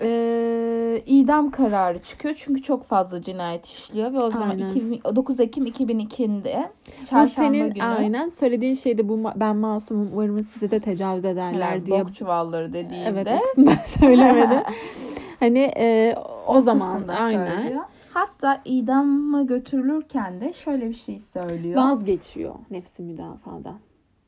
e, 0.00 1.02
idam 1.06 1.50
kararı 1.50 1.98
çıkıyor. 1.98 2.34
Çünkü 2.38 2.62
çok 2.62 2.84
fazla 2.84 3.22
cinayet 3.22 3.66
işliyor 3.66 4.12
ve 4.12 4.18
o 4.18 4.30
zaman 4.30 4.50
Aynen. 4.50 4.68
2000 4.68 5.00
9 5.16 5.40
Ekim 5.40 5.66
2002'de 5.66 6.70
Bu 6.86 7.06
çarşamba 7.06 7.28
senin 7.28 7.70
günü 7.70 7.82
aynen 7.82 8.28
söylediğin 8.28 8.74
şeyde 8.74 9.08
bu 9.08 9.30
ben 9.36 9.56
masumum 9.56 10.10
umarım 10.12 10.44
size 10.44 10.70
de 10.70 10.80
tecavüz 10.80 11.24
ederler 11.24 11.86
diye. 11.86 12.00
bok 12.00 12.14
çuvalları 12.14 12.72
dediğinde 12.72 13.04
Evet 13.06 13.26
o 13.26 13.40
kısmı 13.40 13.66
ben 13.66 14.06
söylemedim. 14.06 14.58
hani 15.40 15.72
e, 15.76 16.16
o, 16.46 16.60
zaman 16.60 16.94
kısımda 16.94 17.14
aynen 17.14 17.56
söylüyor. 17.56 17.84
Hatta 18.14 18.60
idama 18.64 19.42
götürülürken 19.42 20.40
de 20.40 20.52
şöyle 20.52 20.88
bir 20.88 20.94
şey 20.94 21.20
söylüyor. 21.32 21.82
vazgeçiyor 21.82 22.54
nefsi 22.70 23.02
müdafaada. 23.02 23.74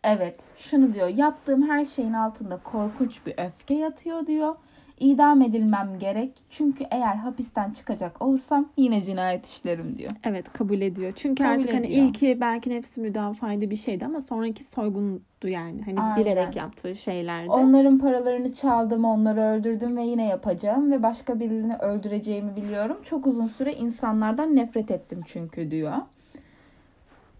Evet, 0.04 0.40
şunu 0.56 0.94
diyor. 0.94 1.08
Yaptığım 1.08 1.68
her 1.68 1.84
şeyin 1.84 2.12
altında 2.12 2.56
korkunç 2.56 3.26
bir 3.26 3.34
öfke 3.38 3.74
yatıyor 3.74 4.26
diyor. 4.26 4.54
İdam 5.00 5.42
edilmem 5.42 5.96
gerek. 6.00 6.32
Çünkü 6.50 6.84
eğer 6.90 7.14
hapisten 7.14 7.70
çıkacak 7.70 8.22
olursam 8.22 8.68
yine 8.76 9.04
cinayet 9.04 9.46
işlerim 9.46 9.98
diyor. 9.98 10.10
Evet 10.24 10.52
kabul 10.52 10.80
ediyor. 10.80 11.12
Çünkü 11.12 11.44
Kabul 11.44 11.54
artık 11.54 11.74
hani 11.74 11.86
ediyor. 11.86 12.06
ilki 12.06 12.40
belki 12.40 12.70
nefsi 12.70 13.00
müdafaydı 13.00 13.70
bir 13.70 13.76
şeydi 13.76 14.04
ama 14.04 14.20
sonraki 14.20 14.64
soygundu 14.64 15.20
yani. 15.44 15.82
Hani 15.82 16.00
Aynen. 16.00 16.16
bilerek 16.16 16.56
yaptığı 16.56 16.96
şeylerdi. 16.96 17.50
Onların 17.50 17.98
paralarını 17.98 18.52
çaldım, 18.52 19.04
onları 19.04 19.40
öldürdüm 19.40 19.96
ve 19.96 20.02
yine 20.02 20.26
yapacağım 20.28 20.92
ve 20.92 21.02
başka 21.02 21.40
birini 21.40 21.76
öldüreceğimi 21.76 22.56
biliyorum. 22.56 22.96
Çok 23.04 23.26
uzun 23.26 23.46
süre 23.46 23.72
insanlardan 23.74 24.56
nefret 24.56 24.90
ettim 24.90 25.20
çünkü 25.26 25.70
diyor. 25.70 25.92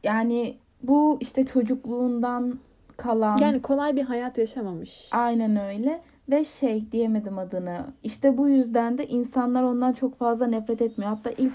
Yani 0.05 0.57
bu 0.83 1.19
işte 1.21 1.47
çocukluğundan 1.47 2.59
kalan 2.97 3.37
Yani 3.41 3.63
kolay 3.63 3.97
bir 3.97 4.03
hayat 4.03 4.39
yaşamamış. 4.39 5.09
aynen 5.13 5.57
öyle 5.57 6.01
ve 6.31 6.45
şey 6.45 6.93
diyemedim 6.93 7.39
adını. 7.39 7.79
İşte 8.03 8.39
bu 8.39 8.49
yüzden 8.49 8.99
de 8.99 9.07
insanlar 9.07 9.63
ondan 9.63 9.93
çok 9.93 10.19
fazla 10.19 10.47
nefret 10.47 10.83
etmiyor. 10.83 11.11
Hatta 11.11 11.31
ilk 11.31 11.55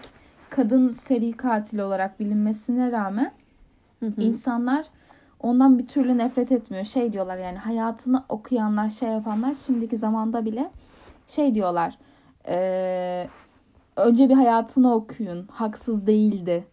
kadın 0.50 0.94
seri 0.94 1.32
katil 1.32 1.80
olarak 1.80 2.20
bilinmesine 2.20 2.92
rağmen 2.92 3.32
Hı 4.00 4.06
hı. 4.06 4.22
İnsanlar 4.22 4.86
ondan 5.40 5.80
bir 5.80 5.88
türlü 5.88 6.18
nefret 6.18 6.52
etmiyor. 6.52 6.84
Şey 6.86 7.14
diyorlar 7.14 7.38
yani 7.38 7.58
hayatını 7.58 8.24
okuyanlar, 8.30 8.90
şey 8.90 9.10
yapanlar 9.10 9.56
şimdiki 9.66 9.98
zamanda 9.98 10.46
bile 10.46 10.70
şey 11.28 11.56
diyorlar. 11.56 11.98
eee, 12.48 13.28
önce 13.98 14.30
bir 14.30 14.34
hayatını 14.34 14.94
okuyun. 14.94 15.48
Haksız 15.52 16.08
değildi. 16.08 16.64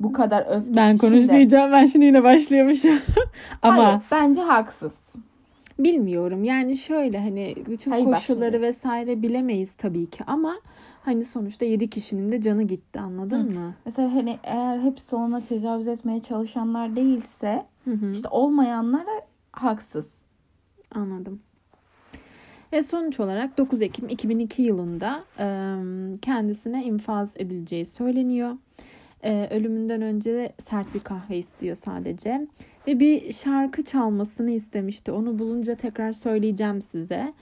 Bu 0.00 0.12
kadar 0.12 0.46
öfke. 0.56 0.76
Ben 0.76 0.98
konuşmayacağım. 0.98 1.72
Ben 1.72 1.86
şimdi 1.86 2.04
yine 2.04 2.22
başlıyormuşum. 2.22 2.98
Ama 3.62 3.86
Hayır, 3.86 4.00
bence 4.10 4.40
haksız. 4.40 4.92
Bilmiyorum. 5.78 6.44
Yani 6.44 6.76
şöyle 6.76 7.18
hani 7.20 7.54
bütün 7.66 7.90
Hayır, 7.90 8.04
koşulları 8.04 8.50
şimdi. 8.52 8.62
vesaire 8.62 9.22
bilemeyiz 9.22 9.74
tabii 9.74 10.06
ki 10.10 10.24
ama 10.26 10.54
hani 11.04 11.24
sonuçta 11.24 11.64
7 11.64 11.90
kişinin 11.90 12.32
de 12.32 12.40
canı 12.40 12.62
gitti 12.62 13.00
anladın 13.00 13.54
mı? 13.54 13.74
Mesela 13.86 14.14
hani 14.14 14.38
eğer 14.42 14.78
hepsi 14.80 15.16
ona 15.16 15.40
tecavüz 15.40 15.86
etmeye 15.86 16.20
çalışanlar 16.22 16.96
değilse 16.96 17.66
Hı 17.84 17.90
hı. 17.90 18.10
işte 18.10 18.28
olmayanlar 18.28 19.00
da 19.06 19.10
haksız. 19.52 20.06
Anladım. 20.94 21.40
Ve 22.72 22.82
sonuç 22.82 23.20
olarak 23.20 23.58
9 23.58 23.82
Ekim 23.82 24.08
2002 24.08 24.62
yılında 24.62 25.24
kendisine 26.22 26.84
infaz 26.84 27.30
edileceği 27.36 27.86
söyleniyor. 27.86 28.56
E, 29.22 29.48
ölümünden 29.50 30.02
önce 30.02 30.52
sert 30.58 30.94
bir 30.94 31.00
kahve 31.00 31.38
istiyor 31.38 31.76
sadece. 31.76 32.46
Ve 32.86 33.00
bir 33.00 33.32
şarkı 33.32 33.84
çalmasını 33.84 34.50
istemişti. 34.50 35.12
Onu 35.12 35.38
bulunca 35.38 35.74
tekrar 35.74 36.12
söyleyeceğim 36.12 36.82
size. 36.82 37.32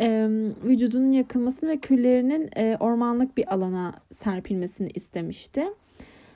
E, 0.00 0.28
vücudunun 0.64 1.12
yakılmasını 1.12 1.70
ve 1.70 1.76
küllerinin 1.76 2.50
e, 2.56 2.76
ormanlık 2.80 3.36
bir 3.36 3.54
alana 3.54 3.94
serpilmesini 4.24 4.88
istemişti. 4.94 5.64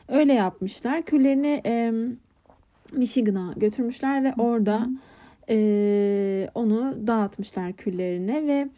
Öyle 0.09 0.33
yapmışlar. 0.33 1.03
Küllerini 1.03 1.63
e, 1.67 1.93
Michigan'a 2.93 3.53
götürmüşler 3.57 4.25
ve 4.25 4.35
orada 4.39 4.89
e, 5.49 6.49
onu 6.55 7.07
dağıtmışlar 7.07 7.73
küllerine 7.73 8.47
ve 8.47 8.69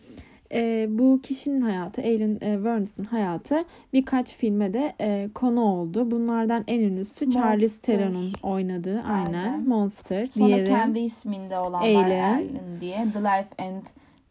e, 0.53 0.87
bu 0.91 1.21
kişinin 1.23 1.61
hayatı, 1.61 2.03
Alan 2.03 2.39
e, 2.41 2.65
Vernis'in 2.65 3.05
hayatı 3.05 3.65
birkaç 3.93 4.37
filme 4.37 4.75
de 4.75 4.93
e, 5.01 5.29
konu 5.35 5.61
oldu. 5.61 6.11
Bunlardan 6.11 6.65
en 6.69 6.81
ünlüsü 6.81 7.27
Monster. 7.27 7.69
Theron'un 7.83 8.33
oynadığı 8.43 9.03
aynen, 9.03 9.25
Aynen. 9.35 9.69
Monster. 9.69 10.27
Sonra 10.27 10.47
Diğeri 10.49 10.65
kendi 10.65 10.99
isminde 10.99 11.59
olan 11.59 11.73
var 11.73 12.05
Alien. 12.05 12.35
Alien 12.35 12.81
diye. 12.81 13.07
The 13.13 13.19
Life 13.21 13.49
and 13.59 13.83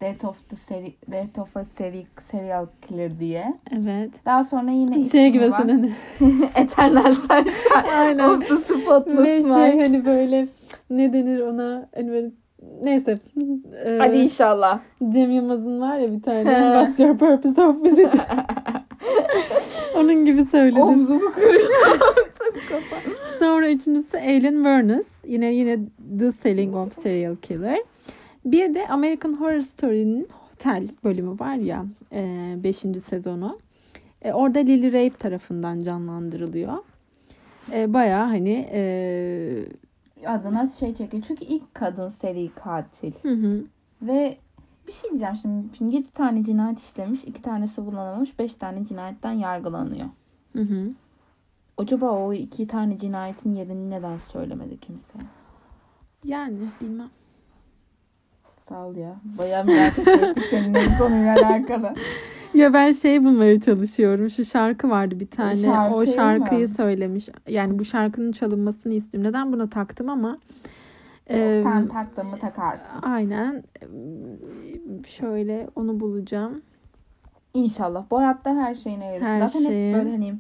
Death 0.02 0.26
of 0.26 0.50
the 0.50 0.56
seri, 0.56 0.94
Death 1.12 1.40
of 1.40 1.58
a 1.58 1.66
seri, 1.66 2.06
Serial 2.22 2.66
Killer 2.88 3.20
diye. 3.20 3.54
evet. 3.72 4.12
Daha 4.26 4.44
sonra 4.44 4.72
yine 4.72 5.04
Şey 5.10 5.30
gibi 5.30 5.52
var. 5.52 5.52
hani 5.52 5.92
Eternal 6.56 7.12
Sunshine 7.14 7.94
Aynen. 7.96 8.30
of 8.30 8.48
the 8.48 8.56
Spotless 8.58 9.18
ve 9.18 9.42
şey 9.44 9.80
hani 9.80 10.06
böyle 10.06 10.48
ne 10.90 11.14
denir 11.14 11.40
ona 11.40 11.90
hani 11.96 12.12
böyle 12.12 12.32
neyse. 12.84 13.20
E, 13.86 13.98
Hadi 13.98 14.18
inşallah. 14.18 14.80
Cem 15.10 15.32
Yılmaz'ın 15.32 15.82
var 15.82 15.98
ya 15.98 16.12
bir 16.12 16.22
tane 16.22 16.44
What's 16.44 17.00
your 17.00 17.18
purpose 17.18 17.62
of 17.62 17.84
visit? 17.84 18.14
Onun 19.96 20.26
gibi 20.26 20.46
söyledim. 20.46 20.82
Omzumu 20.82 21.32
kırıyor. 21.32 21.70
Kafa. 22.70 22.96
Sonra 23.40 23.70
üçüncüsü 23.70 24.18
Alan 24.18 24.66
Vernis. 24.66 25.08
Yine 25.28 25.54
yine 25.54 25.80
The 26.20 26.32
Selling 26.32 26.76
of 26.76 26.94
Serial 26.94 27.36
Killer. 27.36 27.80
Bir 28.46 28.76
de 28.76 28.88
American 28.88 29.34
Horror 29.34 29.62
Story'nin 29.62 30.28
Hotel 30.52 30.88
bölümü 31.04 31.40
var 31.40 31.56
ya 31.56 31.86
5. 32.64 32.76
sezonu. 33.10 33.60
E, 34.22 34.34
orada 34.34 34.60
Lily 34.60 34.94
Rabe 34.94 35.10
tarafından 35.18 35.82
canlandırılıyor. 35.84 36.74
E, 37.74 37.94
Baya 37.94 38.30
hani 38.30 38.70
e, 38.74 38.82
Adına 40.26 40.70
şey 40.70 40.96
çekiyor. 40.96 41.24
Çünkü 41.28 41.46
ilk 41.46 41.74
kadın 41.74 42.10
seri 42.10 42.52
katil. 42.56 43.14
hı 43.22 43.30
hı, 43.34 43.64
Ve 44.02 44.38
bir 44.88 44.92
şey 44.92 45.10
diyeceğim 45.10 45.36
şimdi. 45.42 45.78
Şimdi 45.78 45.96
7 45.96 46.12
tane 46.12 46.44
cinayet 46.44 46.80
işlemiş. 46.80 47.24
2 47.24 47.42
tanesi 47.42 47.86
bulunamamış. 47.86 48.40
5 48.40 48.54
tane 48.56 48.86
cinayetten 48.88 49.32
yargılanıyor. 49.32 50.08
hı 50.54 50.62
hı. 50.62 50.90
Acaba 51.78 52.12
o 52.12 52.34
iki 52.34 52.68
tane 52.68 53.00
cinayetin 53.00 53.54
yerini 53.54 53.90
neden 53.90 54.18
söylemedi 54.18 54.80
kimse? 54.80 55.20
yani 56.24 56.56
bilmem. 56.82 57.10
Sağ 58.70 58.86
ol 58.88 58.96
ya. 58.96 59.16
Bayağı 59.38 59.66
münakaşa 59.66 60.12
ettik 60.12 60.44
seninle 60.50 60.80
bu 60.94 60.98
konuyla 61.04 61.36
alakalı. 61.36 61.94
Ya 62.56 62.74
ben 62.74 62.92
şey 62.92 63.24
bulmaya 63.24 63.60
çalışıyorum. 63.60 64.30
Şu 64.30 64.46
şarkı 64.46 64.90
vardı 64.90 65.20
bir 65.20 65.28
tane. 65.28 65.56
Şarkıyı 65.56 65.98
o 66.00 66.06
şarkıyı 66.06 66.68
mı? 66.68 66.76
söylemiş. 66.76 67.30
Yani 67.48 67.80
bu 67.80 67.86
şarkının 67.86 68.32
çalınmasını 68.32 68.94
istiyorum. 68.94 69.30
Neden 69.30 69.54
buna 69.54 69.70
taktım 69.70 70.10
ama 70.10 70.38
e, 71.30 71.62
Sen 71.64 71.88
taktığımı 71.88 72.38
takarsın. 72.38 73.02
aynen 73.02 73.64
şöyle 75.08 75.68
onu 75.76 76.00
bulacağım. 76.00 76.62
İnşallah. 77.54 78.06
Bu 78.12 78.18
hayatta 78.18 78.56
her 78.56 78.76
şeyin 78.76 79.02
hayırlısı. 79.02 79.26
Her 79.32 79.48
Zaten 79.48 79.60
şeyin. 79.60 79.94
hep 79.94 80.00
böyle 80.00 80.12
hani 80.12 80.34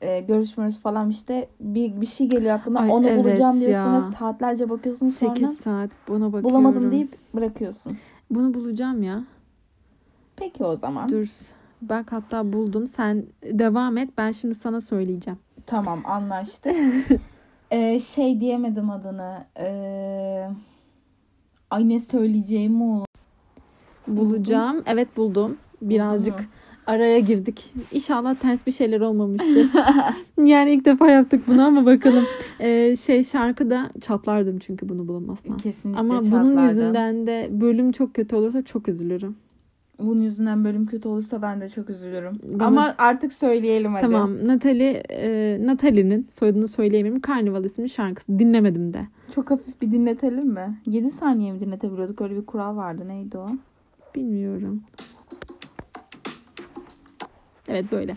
e, 0.00 0.20
görüşmüyoruz 0.20 0.80
falan 0.80 1.10
işte 1.10 1.48
bir, 1.60 2.00
bir 2.00 2.06
şey 2.06 2.28
geliyor 2.28 2.54
aklına 2.54 2.80
Ay, 2.80 2.90
onu 2.90 3.06
evet 3.06 3.18
bulacağım 3.24 3.60
diyorsun 3.60 3.94
ya. 3.94 4.08
ve 4.08 4.16
saatlerce 4.18 4.70
bakıyorsun 4.70 5.08
8 5.08 5.42
sonra 5.42 5.52
saat 5.64 5.90
buna 6.08 6.26
bakıyorum. 6.26 6.44
bulamadım 6.44 6.92
deyip 6.92 7.34
bırakıyorsun. 7.34 7.92
Bunu 8.30 8.54
bulacağım 8.54 9.02
ya. 9.02 9.24
Peki 10.38 10.64
o 10.64 10.76
zaman. 10.76 11.08
Dur. 11.08 11.28
Bak 11.82 12.12
hatta 12.12 12.52
buldum. 12.52 12.86
Sen 12.86 13.24
devam 13.44 13.96
et. 13.98 14.08
Ben 14.18 14.30
şimdi 14.30 14.54
sana 14.54 14.80
söyleyeceğim. 14.80 15.38
Tamam 15.66 16.02
anlaştık. 16.04 16.74
Ee, 17.70 18.00
şey 18.00 18.40
diyemedim 18.40 18.90
adını. 18.90 19.38
Ee, 19.60 20.48
ay 21.70 21.88
ne 21.88 22.00
söyleyeceğimi 22.00 22.82
unuttum. 22.82 23.06
Bulacağım. 24.06 24.82
Evet 24.86 25.16
buldum. 25.16 25.56
Birazcık 25.82 26.34
araya 26.86 27.18
girdik. 27.18 27.74
İnşallah 27.92 28.34
ters 28.34 28.66
bir 28.66 28.72
şeyler 28.72 29.00
olmamıştır. 29.00 29.70
yani 30.44 30.70
ilk 30.72 30.84
defa 30.84 31.10
yaptık 31.10 31.48
bunu 31.48 31.62
ama 31.66 31.86
bakalım. 31.86 32.24
Ee, 32.60 32.96
şey 32.96 33.24
şarkıda 33.24 33.90
çatlardım 34.00 34.58
çünkü 34.58 34.88
bunu 34.88 35.08
bulamazsam. 35.08 35.56
Kesinlikle 35.56 36.00
Ama 36.00 36.20
bunun 36.20 36.30
çatlardım. 36.30 36.68
yüzünden 36.68 37.26
de 37.26 37.48
bölüm 37.50 37.92
çok 37.92 38.14
kötü 38.14 38.36
olursa 38.36 38.62
çok 38.62 38.88
üzülürüm. 38.88 39.36
Bunun 39.98 40.20
yüzünden 40.20 40.64
bölüm 40.64 40.86
kötü 40.86 41.08
olursa 41.08 41.42
ben 41.42 41.60
de 41.60 41.68
çok 41.68 41.90
üzülürüm. 41.90 42.38
Bana- 42.42 42.66
Ama 42.66 42.94
artık 42.98 43.32
söyleyelim 43.32 43.92
hadi. 43.92 44.02
Tamam. 44.02 44.48
Natalie, 44.48 45.02
e, 45.10 45.58
Natalie'nin 45.66 46.26
soyadını 46.30 46.68
söyleyemiyorum. 46.68 47.20
Karnival 47.20 47.64
isimli 47.64 47.88
şarkısı. 47.88 48.38
Dinlemedim 48.38 48.94
de. 48.94 49.06
Çok 49.34 49.50
hafif 49.50 49.82
bir 49.82 49.92
dinletelim 49.92 50.46
mi? 50.48 50.78
7 50.86 51.10
saniye 51.10 51.52
mi 51.52 51.60
dinletebiliyorduk? 51.60 52.20
Öyle 52.20 52.36
bir 52.36 52.46
kural 52.46 52.76
vardı. 52.76 53.08
Neydi 53.08 53.38
o? 53.38 53.48
Bilmiyorum. 54.14 54.82
Evet 57.68 57.84
böyle. 57.92 58.16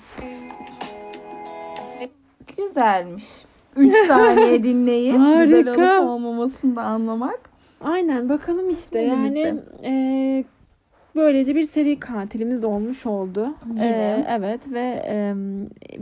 Güzelmiş. 2.58 3.26
3 3.76 3.96
saniye 4.08 4.64
dinleyip 4.64 5.14
güzel 5.16 5.68
olup 6.02 6.10
olmamasını 6.10 6.76
da 6.76 6.82
anlamak. 6.82 7.40
Aynen 7.82 8.30
bakalım 8.30 8.70
işte 8.70 9.00
Elimizde. 9.00 9.40
yani 9.40 9.60
e, 9.84 10.44
böylece 11.16 11.56
bir 11.56 11.64
seri 11.64 12.00
katilimiz 12.00 12.64
olmuş 12.64 13.06
oldu. 13.06 13.54
Yine. 13.70 13.86
E, 13.88 14.26
evet 14.30 14.72
ve 14.72 15.04
e, 15.08 15.34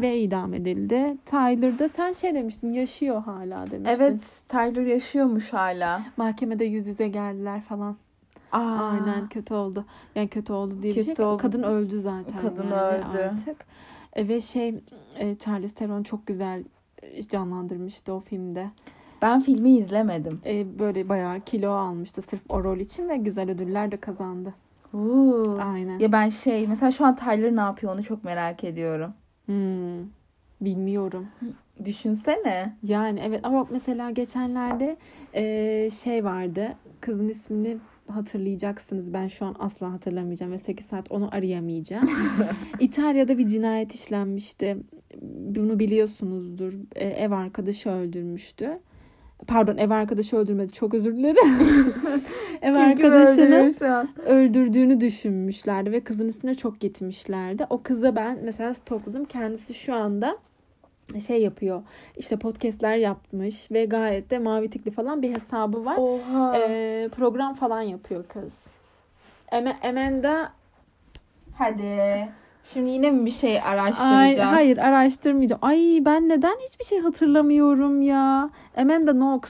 ve 0.02 0.20
idam 0.20 0.54
edildi. 0.54 1.18
Tyler 1.26 1.80
da 1.80 1.90
sen 1.90 2.14
şey 2.14 2.34
demiştin 2.34 2.70
yaşıyor 2.70 3.22
hala 3.24 3.72
demiştin. 3.72 4.04
Evet 4.04 4.22
Tyler 4.50 4.86
yaşıyormuş 4.86 5.54
hala. 5.54 6.02
Mahkemede 6.18 6.66
yüz 6.66 6.88
yüze 6.88 7.08
geldiler 7.08 7.62
falan. 7.62 7.96
Aa, 8.52 8.58
Aynen 8.60 9.30
kötü 9.30 9.54
oldu. 9.54 9.86
Yani 10.16 10.28
kötü 10.28 10.54
oldu 10.54 10.82
diye 10.82 10.96
bir 10.96 11.06
Kötü 11.06 11.16
şey. 11.16 11.26
oldu. 11.26 11.42
Kadın 11.42 11.64
öldü 11.64 12.02
zaten. 12.02 12.42
Kadın 12.42 12.64
yani 12.64 12.74
öldü. 12.74 13.18
Artık. 13.18 13.66
E, 14.14 14.28
ve 14.28 14.42
şey 14.42 14.76
e, 15.16 15.36
Charlize 15.36 15.76
Theron 15.76 16.04
çok 16.04 16.28
güzel 16.28 16.64
e, 17.02 17.24
canlandırmıştı 17.24 18.14
o 18.14 18.20
filmde. 18.20 18.70
Ben 19.22 19.42
filmi 19.42 19.78
izlemedim. 19.78 20.42
E, 20.46 20.80
böyle 20.80 21.10
bayağı 21.10 21.40
kilo 21.40 21.72
almıştı 21.72 22.22
sırf 22.22 22.42
o 22.50 22.64
rol 22.64 22.78
için 22.78 23.10
ve 23.10 23.18
güzel 23.18 23.50
ödüller 23.50 23.92
de 23.92 23.98
kazandı. 23.98 24.54
Oo. 24.94 25.58
Aynen. 25.60 26.00
Ya 26.00 26.12
ben 26.12 26.30
şey 26.30 26.68
mesela 26.68 26.92
şu 26.92 27.06
an 27.06 27.16
Tyler 27.16 27.56
ne 27.56 27.60
yapıyor 27.62 27.94
onu 27.94 28.04
çok 28.04 28.24
merak 28.24 28.64
ediyorum. 28.64 29.14
Hmm, 29.46 30.00
bilmiyorum. 30.62 31.28
Düşünsene. 31.86 32.76
Yani 32.84 33.22
evet 33.26 33.40
ama 33.44 33.68
mesela 33.72 34.12
geçenlerde 34.12 34.98
eee, 35.34 35.90
şey 36.04 36.24
vardı. 36.24 36.68
Kızın 37.02 37.30
ismini 37.30 37.78
hatırlayacaksınız. 38.08 39.14
Ben 39.14 39.28
şu 39.28 39.46
an 39.46 39.56
asla 39.60 39.92
hatırlamayacağım 39.92 40.52
ve 40.52 40.58
8 40.58 40.86
saat 40.86 41.12
onu 41.12 41.36
arayamayacağım. 41.36 42.10
İtalya'da 42.80 43.38
bir 43.38 43.48
cinayet 43.48 43.96
işlenmişti. 43.96 44.78
Bunu 45.32 45.80
biliyorsunuzdur. 45.80 46.74
E, 46.96 47.08
ev 47.08 47.32
arkadaşı 47.32 47.90
öldürmüştü. 47.90 48.80
Pardon 49.48 49.78
ev 49.78 49.90
arkadaşı 49.90 50.38
öldürmedi. 50.38 50.72
Çok 50.72 50.94
özür 50.94 51.18
dilerim. 51.18 51.36
ev 52.62 52.74
Kim 52.74 52.82
arkadaşını 52.82 53.74
öldürdüğünü 54.26 55.00
düşünmüşlerdi 55.00 55.92
ve 55.92 56.00
kızın 56.00 56.28
üstüne 56.28 56.56
çok 56.56 56.80
gitmişlerdi. 56.80 57.66
O 57.70 57.82
kıza 57.84 58.16
ben 58.16 58.40
mesela 58.44 58.74
stokladım. 58.74 59.26
Kendisi 59.26 59.74
şu 59.74 59.96
anda 59.96 60.38
şey 61.28 61.42
yapıyor. 61.42 61.84
İşte 62.18 62.40
podcastler 62.40 62.98
yapmış 62.98 63.72
ve 63.72 63.86
gayet 63.86 64.30
de 64.30 64.40
mavi 64.40 64.70
tikli 64.70 64.92
falan 64.92 65.22
bir 65.22 65.34
hesabı 65.34 65.86
var. 65.86 65.98
Oha. 65.98 66.58
Ee, 66.58 67.10
program 67.16 67.56
falan 67.56 67.82
yapıyor 67.82 68.26
kız. 68.28 68.54
Amanda 69.84 70.52
Hadi. 71.60 72.30
Şimdi 72.74 72.90
yine 72.90 73.12
mi 73.12 73.26
bir 73.26 73.32
şey 73.32 73.52
Ay, 73.52 73.60
araştıracağız? 73.60 74.54
hayır 74.54 74.78
araştırmayacağım. 74.78 75.60
Ay 75.64 76.02
ben 76.06 76.30
neden 76.30 76.56
hiçbir 76.68 76.86
şey 76.86 77.00
hatırlamıyorum 77.00 78.02
ya. 78.02 78.50
Amanda 78.78 79.12
Knox. 79.12 79.42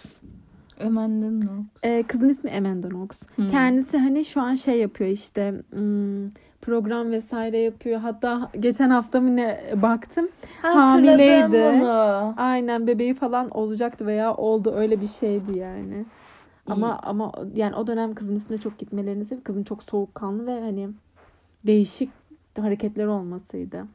Amanda 0.86 1.28
Knox. 1.28 1.66
Ee, 1.84 2.04
kızın 2.08 2.30
ismi 2.30 2.52
Amanda 2.58 2.90
Knox. 2.90 3.10
Hmm. 3.36 3.50
Kendisi 3.52 3.98
hani 3.98 4.26
şu 4.26 4.42
an 4.42 4.56
şey 4.56 4.80
yapıyor 4.80 5.10
işte 5.10 5.62
hmm, 5.70 6.30
program 6.62 7.12
vesaire 7.12 7.58
yapıyor. 7.58 8.00
Hatta 8.00 8.50
geçen 8.60 8.90
hafta 8.90 9.22
mı 9.22 9.36
ne 9.36 9.74
baktım. 9.76 10.30
hamileydi. 10.62 11.42
Hatırladım 11.42 11.80
bunu. 11.80 12.34
Aynen 12.38 12.88
bebeği 12.88 13.14
falan 13.14 13.50
olacaktı 13.50 14.06
veya 14.06 14.34
oldu 14.34 14.74
öyle 14.76 15.02
bir 15.02 15.08
şeydi 15.08 15.58
yani. 15.58 16.06
Ama 16.68 17.00
ama 17.04 17.32
yani 17.56 17.76
o 17.76 17.88
dönem 17.88 18.14
kızın 18.14 18.36
üstüne 18.36 18.58
çok 18.58 18.78
gitmelerini 18.78 19.26
sebebi 19.26 19.44
kızın 19.44 19.64
çok 19.64 19.84
soğukkanlı 19.84 20.48
ve 20.48 20.60
hani 20.60 20.90
değişik 21.66 22.19
hareketleri 22.60 23.08
olmasıydı. 23.08 23.86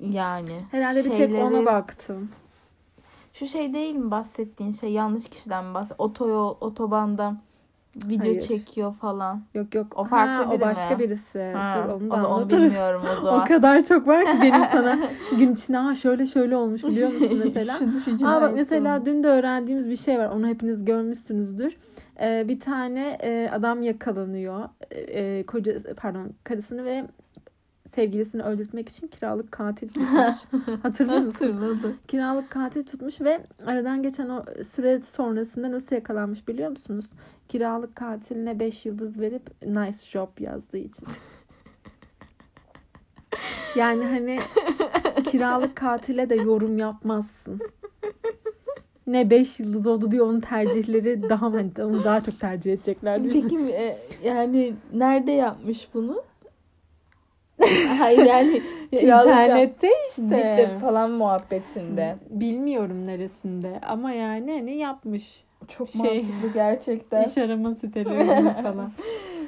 Yani. 0.00 0.60
Herhalde 0.70 0.98
bir 0.98 1.10
tek 1.10 1.30
ona 1.30 1.50
şeyleri- 1.50 1.66
baktım. 1.66 2.28
Şu 3.34 3.46
şey 3.46 3.74
değil 3.74 3.94
mi 3.94 4.10
bahsettiğin 4.10 4.72
şey 4.72 4.90
yanlış 4.92 5.28
kişiden 5.28 5.74
bahset? 5.74 5.94
Otoyol, 6.00 6.56
otobanda 6.60 7.36
video 8.06 8.18
Hayır. 8.26 8.40
çekiyor 8.40 8.94
falan. 8.94 9.42
Yok 9.54 9.74
yok. 9.74 9.86
O 9.96 10.04
farklı 10.04 10.44
ha, 10.44 10.50
biri 10.52 10.62
o 10.62 10.66
başka 10.66 10.90
mi? 10.96 10.98
birisi. 10.98 11.42
Ha, 11.56 11.74
Dur 11.84 11.88
onu 11.88 11.96
o 12.06 12.10
da 12.10 12.16
zaman 12.16 12.30
anlatırız. 12.30 12.64
bilmiyorum 12.72 13.02
o 13.16 13.18
O 13.18 13.22
zaman. 13.22 13.44
kadar 13.44 13.84
çok 13.84 14.06
var 14.06 14.24
ki 14.24 14.38
benim 14.42 14.64
sana 14.72 14.98
gün 15.38 15.54
içinde 15.54 15.76
ha 15.76 15.94
şöyle 15.94 16.26
şöyle 16.26 16.56
olmuş 16.56 16.84
biliyor 16.84 17.12
musun 17.12 17.40
mesela? 17.44 17.78
Şu- 18.18 18.28
Aa 18.28 18.42
bak 18.42 18.52
mesela 18.54 19.06
dün 19.06 19.22
de 19.22 19.28
öğrendiğimiz 19.28 19.88
bir 19.90 19.96
şey 19.96 20.18
var. 20.18 20.26
Onu 20.28 20.46
hepiniz 20.46 20.84
görmüşsünüzdür. 20.84 21.76
Ee, 22.20 22.44
bir 22.48 22.60
tane 22.60 23.18
e, 23.22 23.50
adam 23.52 23.82
yakalanıyor. 23.82 24.68
E, 24.90 25.46
koca 25.46 25.72
pardon 25.96 26.32
karısını 26.44 26.84
ve 26.84 27.04
sevgilisini 27.94 28.42
öldürtmek 28.42 28.88
için 28.88 29.08
kiralık 29.08 29.52
katil 29.52 29.88
tutmuş. 29.88 30.78
Hatırlıyor 30.82 31.20
musun? 31.20 31.52
Hatırladım. 31.52 31.96
Kiralık 32.08 32.50
katil 32.50 32.86
tutmuş 32.86 33.20
ve 33.20 33.40
aradan 33.66 34.02
geçen 34.02 34.28
o 34.28 34.44
süre 34.64 35.02
sonrasında 35.02 35.70
nasıl 35.70 35.96
yakalanmış 35.96 36.48
biliyor 36.48 36.70
musunuz? 36.70 37.04
Kiralık 37.48 37.96
katiline 37.96 38.60
5 38.60 38.86
yıldız 38.86 39.20
verip 39.20 39.42
nice 39.66 40.06
job 40.06 40.28
yazdığı 40.40 40.78
için. 40.78 41.08
Yani 43.76 44.04
hani 44.04 44.38
kiralık 45.24 45.76
katile 45.76 46.30
de 46.30 46.34
yorum 46.34 46.78
yapmazsın. 46.78 47.60
Ne 49.06 49.30
5 49.30 49.60
yıldız 49.60 49.86
oldu 49.86 50.10
diye 50.10 50.22
onun 50.22 50.40
tercihleri 50.40 51.28
daha 51.28 51.46
onu 51.46 52.04
daha 52.04 52.20
çok 52.20 52.40
tercih 52.40 52.72
edecekler. 52.72 53.22
Peki 53.22 53.58
e, 53.58 53.96
yani 54.24 54.74
nerede 54.92 55.32
yapmış 55.32 55.88
bunu? 55.94 56.22
Hayır 57.98 58.26
yani 58.26 58.62
İnternette 58.92 59.88
işte. 60.10 60.30
Deep 60.30 60.80
falan 60.80 61.10
muhabbetinde. 61.10 62.14
Bilmiyorum 62.30 63.06
neresinde 63.06 63.80
ama 63.86 64.12
yani 64.12 64.52
hani 64.52 64.76
yapmış. 64.76 65.44
Çok 65.68 65.88
Şey- 65.90 66.00
mantıklı 66.22 66.52
gerçekten. 66.54 67.24
İş 67.24 67.38
arama 67.38 67.74
sitelerinde 67.74 68.54
falan. 68.62 68.92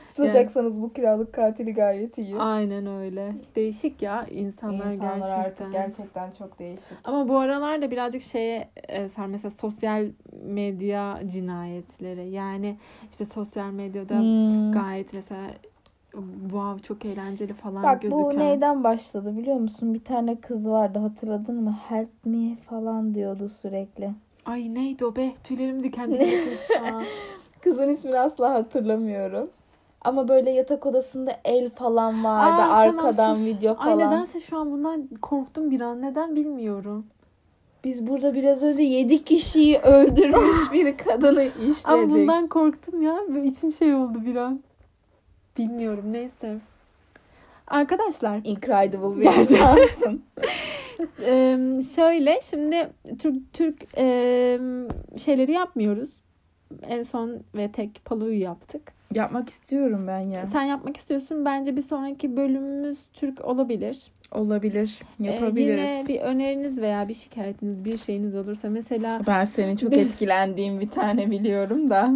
Tutacaksanız 0.08 0.82
bu 0.82 0.92
kiralık 0.92 1.32
katili 1.32 1.74
gayet 1.74 2.18
iyi. 2.18 2.36
Aynen 2.38 2.86
öyle. 2.86 3.32
Değişik 3.56 4.02
ya 4.02 4.26
insanlar, 4.30 4.92
İnsanlar 4.92 5.16
gerçekten. 5.18 5.40
artık 5.44 5.72
gerçekten 5.72 6.30
çok 6.38 6.58
değişik. 6.58 6.84
Ama 7.04 7.28
bu 7.28 7.38
aralar 7.38 7.82
da 7.82 7.90
birazcık 7.90 8.22
şeye 8.22 8.68
e, 8.88 9.08
sar 9.08 9.26
mesela 9.26 9.50
sosyal 9.50 10.06
medya 10.46 11.20
cinayetleri. 11.26 12.30
Yani 12.30 12.76
işte 13.10 13.24
sosyal 13.24 13.70
medyada 13.70 14.18
Hmm. 14.18 14.72
gayet 14.72 15.12
mesela 15.12 15.40
wow 16.42 16.82
çok 16.82 17.04
eğlenceli 17.04 17.52
falan 17.52 17.82
Bak 17.82 18.02
gözüken. 18.02 18.24
bu 18.24 18.38
neyden 18.38 18.84
başladı 18.84 19.36
biliyor 19.36 19.56
musun? 19.56 19.94
Bir 19.94 20.04
tane 20.04 20.36
kız 20.40 20.68
vardı 20.68 20.98
hatırladın 20.98 21.62
mı? 21.62 21.76
Help 21.88 22.08
me 22.24 22.56
falan 22.70 23.14
diyordu 23.14 23.48
sürekli. 23.62 24.10
Ay 24.46 24.74
neydi 24.74 25.04
o 25.04 25.16
be? 25.16 25.32
Tüylerim 25.44 25.82
diken 25.82 26.10
diken 26.12 26.28
şu 26.68 26.94
an. 26.96 27.02
Kızın 27.60 27.88
ismini 27.88 28.18
asla 28.18 28.54
hatırlamıyorum. 28.54 29.50
Ama 30.04 30.28
böyle 30.28 30.50
yatak 30.50 30.86
odasında 30.86 31.32
el 31.44 31.70
falan 31.70 32.24
vardı. 32.24 32.62
Aa, 32.62 32.84
tamam, 32.84 33.04
arkadan 33.04 33.34
sus. 33.34 33.44
video 33.44 33.70
Ay 33.78 33.92
falan. 33.92 33.98
nedense 33.98 34.40
şu 34.40 34.58
an 34.58 34.70
bundan 34.72 35.08
korktum 35.22 35.70
bir 35.70 35.80
an. 35.80 36.02
Neden 36.02 36.36
bilmiyorum. 36.36 37.06
Biz 37.84 38.06
burada 38.06 38.34
biraz 38.34 38.62
önce 38.62 38.82
7 38.82 39.24
kişiyi 39.24 39.78
öldürmüş 39.78 40.58
bir 40.72 40.96
kadını 40.96 41.42
işledik. 41.44 41.88
Ama 41.88 42.10
bundan 42.10 42.46
korktum 42.46 43.02
ya. 43.02 43.16
İçim 43.44 43.72
şey 43.72 43.94
oldu 43.94 44.18
bir 44.26 44.36
an. 44.36 44.60
Bilmiyorum 45.58 46.04
neyse. 46.12 46.58
Arkadaşlar 47.68 48.40
Incredible 48.44 49.20
bir 49.20 49.38
insansın. 49.38 50.22
Ee, 51.26 51.58
şöyle 51.96 52.40
şimdi 52.42 52.88
Türk 53.18 53.52
Türk 53.52 53.84
e, 53.98 54.58
şeyleri 55.16 55.52
yapmıyoruz. 55.52 56.08
En 56.88 57.02
son 57.02 57.40
ve 57.54 57.72
tek 57.72 58.04
Palo'yu 58.04 58.40
yaptık. 58.40 58.92
Yapmak 59.14 59.48
istiyorum 59.50 60.04
ben 60.06 60.18
ya. 60.18 60.46
Sen 60.52 60.62
yapmak 60.62 60.96
istiyorsun. 60.96 61.44
Bence 61.44 61.76
bir 61.76 61.82
sonraki 61.82 62.36
bölümümüz 62.36 62.98
Türk 63.12 63.44
olabilir. 63.44 63.98
Olabilir. 64.32 65.00
Ee, 65.20 65.24
Yapabiliriz. 65.26 65.70
yine 65.80 66.04
bir 66.08 66.20
öneriniz 66.20 66.80
veya 66.80 67.08
bir 67.08 67.14
şikayetiniz, 67.14 67.84
bir 67.84 67.98
şeyiniz 67.98 68.34
olursa 68.34 68.68
mesela 68.70 69.20
Ben 69.26 69.44
senin 69.44 69.76
çok 69.76 69.92
etkilendiğim 69.96 70.80
bir 70.80 70.90
tane 70.90 71.30
biliyorum 71.30 71.90
da. 71.90 72.12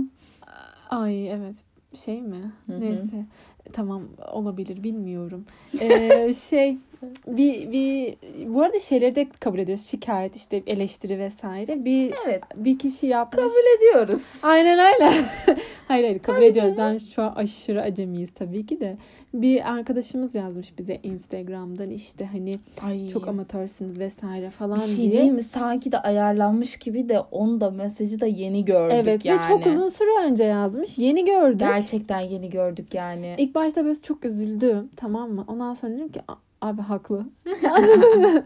ay 0.90 1.28
evet 1.30 1.56
şey 1.94 2.22
mi? 2.22 2.52
Hı 2.66 2.72
hı. 2.72 2.80
Neyse. 2.80 3.26
Tamam 3.72 4.08
olabilir 4.32 4.82
bilmiyorum. 4.82 5.44
Ee, 5.80 6.32
şey 6.34 6.78
bir, 7.26 7.72
bir 7.72 8.14
bu 8.54 8.62
arada 8.62 8.80
şeyleri 8.80 9.16
de 9.16 9.26
kabul 9.40 9.58
ediyoruz. 9.58 9.86
Şikayet 9.86 10.36
işte 10.36 10.62
eleştiri 10.66 11.18
vesaire. 11.18 11.84
Bir 11.84 12.14
Evet. 12.26 12.42
bir 12.56 12.78
kişi 12.78 13.06
yapmış. 13.06 13.42
Kabul 13.42 13.76
ediyoruz. 13.78 14.40
Aynen 14.44 14.78
öyle. 14.78 15.10
hayır 15.88 16.04
hayır 16.04 16.18
kabul 16.18 16.36
Tabii 16.36 16.44
ediyoruz. 16.46 16.74
Ben 16.78 16.98
şu 16.98 17.22
an 17.22 17.32
aşırı 17.36 17.82
acemiyiz 17.82 18.30
tabii 18.34 18.66
ki 18.66 18.80
de. 18.80 18.96
Bir 19.34 19.72
arkadaşımız 19.72 20.34
yazmış 20.34 20.78
bize 20.78 21.00
Instagram'dan 21.02 21.90
işte 21.90 22.24
hani 22.26 22.54
Ay. 22.82 23.08
çok 23.08 23.28
amatörsünüz 23.28 23.98
vesaire 23.98 24.50
falan 24.50 24.78
bir 24.78 24.84
şey 24.84 24.96
diye. 24.96 25.12
değil 25.12 25.32
mi? 25.32 25.42
Sanki 25.42 25.92
de 25.92 25.98
ayarlanmış 25.98 26.76
gibi 26.76 27.08
de 27.08 27.20
onu 27.20 27.60
da 27.60 27.70
mesajı 27.70 28.20
da 28.20 28.26
yeni 28.26 28.64
gördük 28.64 28.96
Evet 29.00 29.24
yani. 29.24 29.38
ve 29.38 29.42
çok 29.48 29.66
uzun 29.66 29.88
süre 29.88 30.08
önce 30.26 30.44
yazmış. 30.44 30.98
Yeni 30.98 31.24
gördük. 31.24 31.60
Gerçekten 31.60 32.20
yeni 32.20 32.50
gördük 32.50 32.94
yani. 32.94 33.34
İlk 33.38 33.54
başta 33.54 33.84
böyle 33.84 34.00
çok 34.02 34.24
üzüldüm 34.24 34.88
tamam 34.96 35.30
mı? 35.32 35.44
Ondan 35.48 35.74
sonra 35.74 35.92
dedim 35.92 36.08
ki 36.08 36.20
"A- 36.28 36.49
abi 36.60 36.82
haklı. 36.82 37.26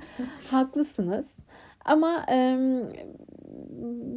Haklısınız. 0.51 1.25
Ama 1.85 2.25
em, 2.29 2.83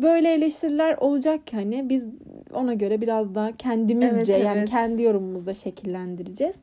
böyle 0.02 0.34
eleştiriler 0.34 0.98
olacak 0.98 1.48
ki 1.48 1.56
hani 1.56 1.90
biz 1.90 2.08
ona 2.54 2.74
göre 2.74 3.02
biraz 3.02 3.36
daha 3.36 3.58
kendimizce 3.58 4.34
Evet, 4.34 4.46
yani 4.46 4.58
evet. 4.58 4.70
kendi 4.70 5.04
yorumumuzda 5.04 5.54
şekillendireceğiz. 5.54 6.56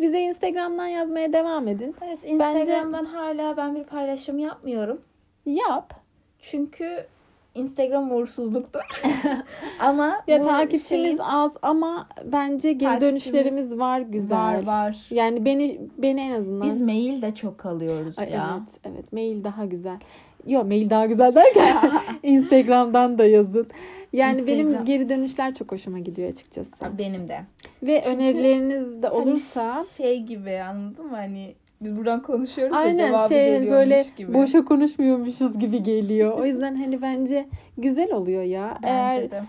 Bize 0.00 0.20
Instagram'dan 0.20 0.86
yazmaya 0.86 1.32
devam 1.32 1.68
edin. 1.68 1.94
Evet 2.06 2.18
Instagram'dan 2.24 3.04
hala 3.04 3.56
ben 3.56 3.76
bir 3.76 3.84
paylaşım 3.84 4.38
yapmıyorum. 4.38 5.00
Yap. 5.46 5.94
Çünkü 6.42 7.06
Instagram 7.54 8.12
uğursuzluktur. 8.12 8.80
Ama 9.80 10.22
Ya 10.26 10.42
takipçimiz 10.42 11.04
şeyin- 11.04 11.18
az 11.18 11.52
ama 11.62 12.08
bence 12.24 12.72
geri 12.72 13.00
dönüşlerimiz 13.00 13.78
var 13.78 14.00
güzel. 14.00 14.38
var 14.38 14.66
var. 14.66 15.06
Yani 15.10 15.44
beni 15.44 15.80
beni 15.98 16.20
en 16.20 16.30
azından 16.30 16.70
Biz 16.70 16.80
mail 16.80 17.22
de 17.22 17.34
çok 17.34 17.66
alıyoruz 17.66 18.18
Ay, 18.18 18.30
ya. 18.30 18.58
Evet, 18.60 18.94
evet. 18.94 19.12
Mail 19.12 19.44
daha 19.44 19.64
güzel. 19.64 19.96
Yok, 20.46 20.66
mail 20.66 20.90
daha 20.90 21.06
güzel 21.06 21.34
derken 21.34 21.76
Instagram'dan 22.22 23.18
da 23.18 23.24
yazın. 23.24 23.66
Yani 24.12 24.46
benim 24.46 24.84
geri 24.84 25.08
dönüşler 25.08 25.54
çok 25.54 25.72
hoşuma 25.72 25.98
gidiyor 25.98 26.30
açıkçası. 26.30 26.72
Benim 26.98 27.28
de. 27.28 27.40
Ve 27.82 28.02
Çünkü 28.04 28.16
önerileriniz 28.16 29.02
de 29.02 29.06
Hani 29.08 29.16
olursa 29.18 29.84
şey 29.96 30.22
gibi 30.22 30.60
anladın 30.60 31.06
mı? 31.06 31.16
Hani 31.16 31.54
biz 31.82 31.96
buradan 31.96 32.22
konuşuyoruz 32.22 32.74
da 32.74 32.78
aynen 32.78 33.08
devamı 33.12 33.28
şey 33.28 33.44
geliyormuş 33.44 33.70
böyle 33.70 34.04
gibi. 34.16 34.34
boşa 34.34 34.64
konuşmuyormuşuz 34.64 35.58
gibi 35.58 35.82
geliyor. 35.82 36.32
O 36.32 36.46
yüzden 36.46 36.74
hani 36.74 37.02
bence 37.02 37.48
güzel 37.78 38.12
oluyor 38.12 38.42
ya. 38.42 38.78
Eğer 38.82 39.16
Bence 39.16 39.30
de. 39.30 39.42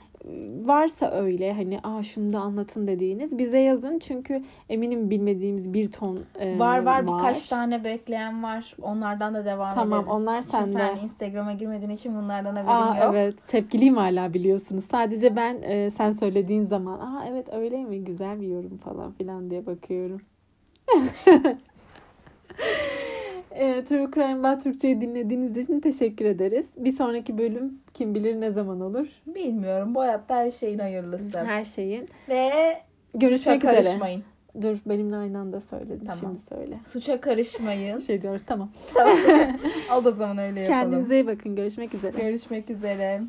varsa 0.67 1.11
öyle 1.11 1.53
hani 1.53 1.79
aa 1.83 2.03
şunu 2.03 2.33
da 2.33 2.39
anlatın 2.39 2.87
dediğiniz 2.87 3.37
bize 3.37 3.59
yazın 3.59 3.99
çünkü 3.99 4.43
eminim 4.69 5.09
bilmediğimiz 5.09 5.73
bir 5.73 5.91
ton 5.91 6.19
e, 6.39 6.59
Var 6.59 6.79
var 6.83 7.07
birkaç 7.07 7.43
tane 7.45 7.83
bekleyen 7.83 8.43
var. 8.43 8.75
Onlardan 8.81 9.33
da 9.33 9.45
devam 9.45 9.73
Tamam, 9.75 9.99
ederiz. 9.99 10.15
onlar 10.15 10.41
Şimdi 10.41 10.51
sende. 10.51 10.73
Sen 10.73 10.97
Instagram'a 11.03 11.53
girmediğin 11.53 11.91
için 11.91 12.15
bunlardan 12.15 12.55
haberim 12.55 12.69
Aa 12.69 13.05
yok. 13.05 13.13
evet 13.15 13.35
tepkiliyim 13.47 13.97
hala 13.97 14.33
biliyorsunuz. 14.33 14.83
Sadece 14.91 15.35
ben 15.35 15.61
e, 15.61 15.89
sen 15.91 16.11
söylediğin 16.11 16.63
zaman 16.63 16.99
aa 16.99 17.25
evet 17.29 17.47
öyle 17.53 17.83
mi 17.83 18.03
güzel 18.03 18.41
bir 18.41 18.47
yorum 18.47 18.77
falan 18.77 19.11
filan 19.11 19.49
diye 19.49 19.65
bakıyorum. 19.65 20.21
e, 23.51 23.83
True 23.83 24.07
Crime 24.15 24.43
Bah 24.43 24.59
Türkçe'yi 24.59 25.01
dinlediğiniz 25.01 25.57
için 25.57 25.79
teşekkür 25.79 26.25
ederiz. 26.25 26.67
Bir 26.77 26.91
sonraki 26.91 27.37
bölüm 27.37 27.79
kim 27.93 28.15
bilir 28.15 28.41
ne 28.41 28.51
zaman 28.51 28.81
olur. 28.81 29.07
Bilmiyorum. 29.27 29.95
Bu 29.95 29.99
hayatta 30.01 30.35
her 30.35 30.51
şeyin 30.51 30.79
hayırlısı. 30.79 31.43
Her 31.43 31.65
şeyin. 31.65 32.09
Ve 32.29 32.51
Görüşmek 33.13 33.61
suça 33.61 33.71
üzere. 33.73 33.83
karışmayın. 33.83 34.23
Dur 34.61 34.77
benimle 34.85 35.15
aynı 35.15 35.39
anda 35.39 35.61
söyledim. 35.61 36.05
Tamam. 36.05 36.19
Şimdi 36.19 36.39
söyle. 36.39 36.79
Suça 36.85 37.21
karışmayın. 37.21 37.99
Şey 38.07 38.21
diyoruz 38.21 38.41
tamam. 38.45 38.69
Al 39.89 40.05
da 40.05 40.11
zaman 40.11 40.37
öyle 40.37 40.59
yapalım. 40.59 40.81
Kendinize 40.81 41.15
iyi 41.15 41.27
bakın. 41.27 41.55
Görüşmek 41.55 41.93
üzere. 41.93 42.17
Görüşmek 42.17 42.69
üzere. 42.69 43.21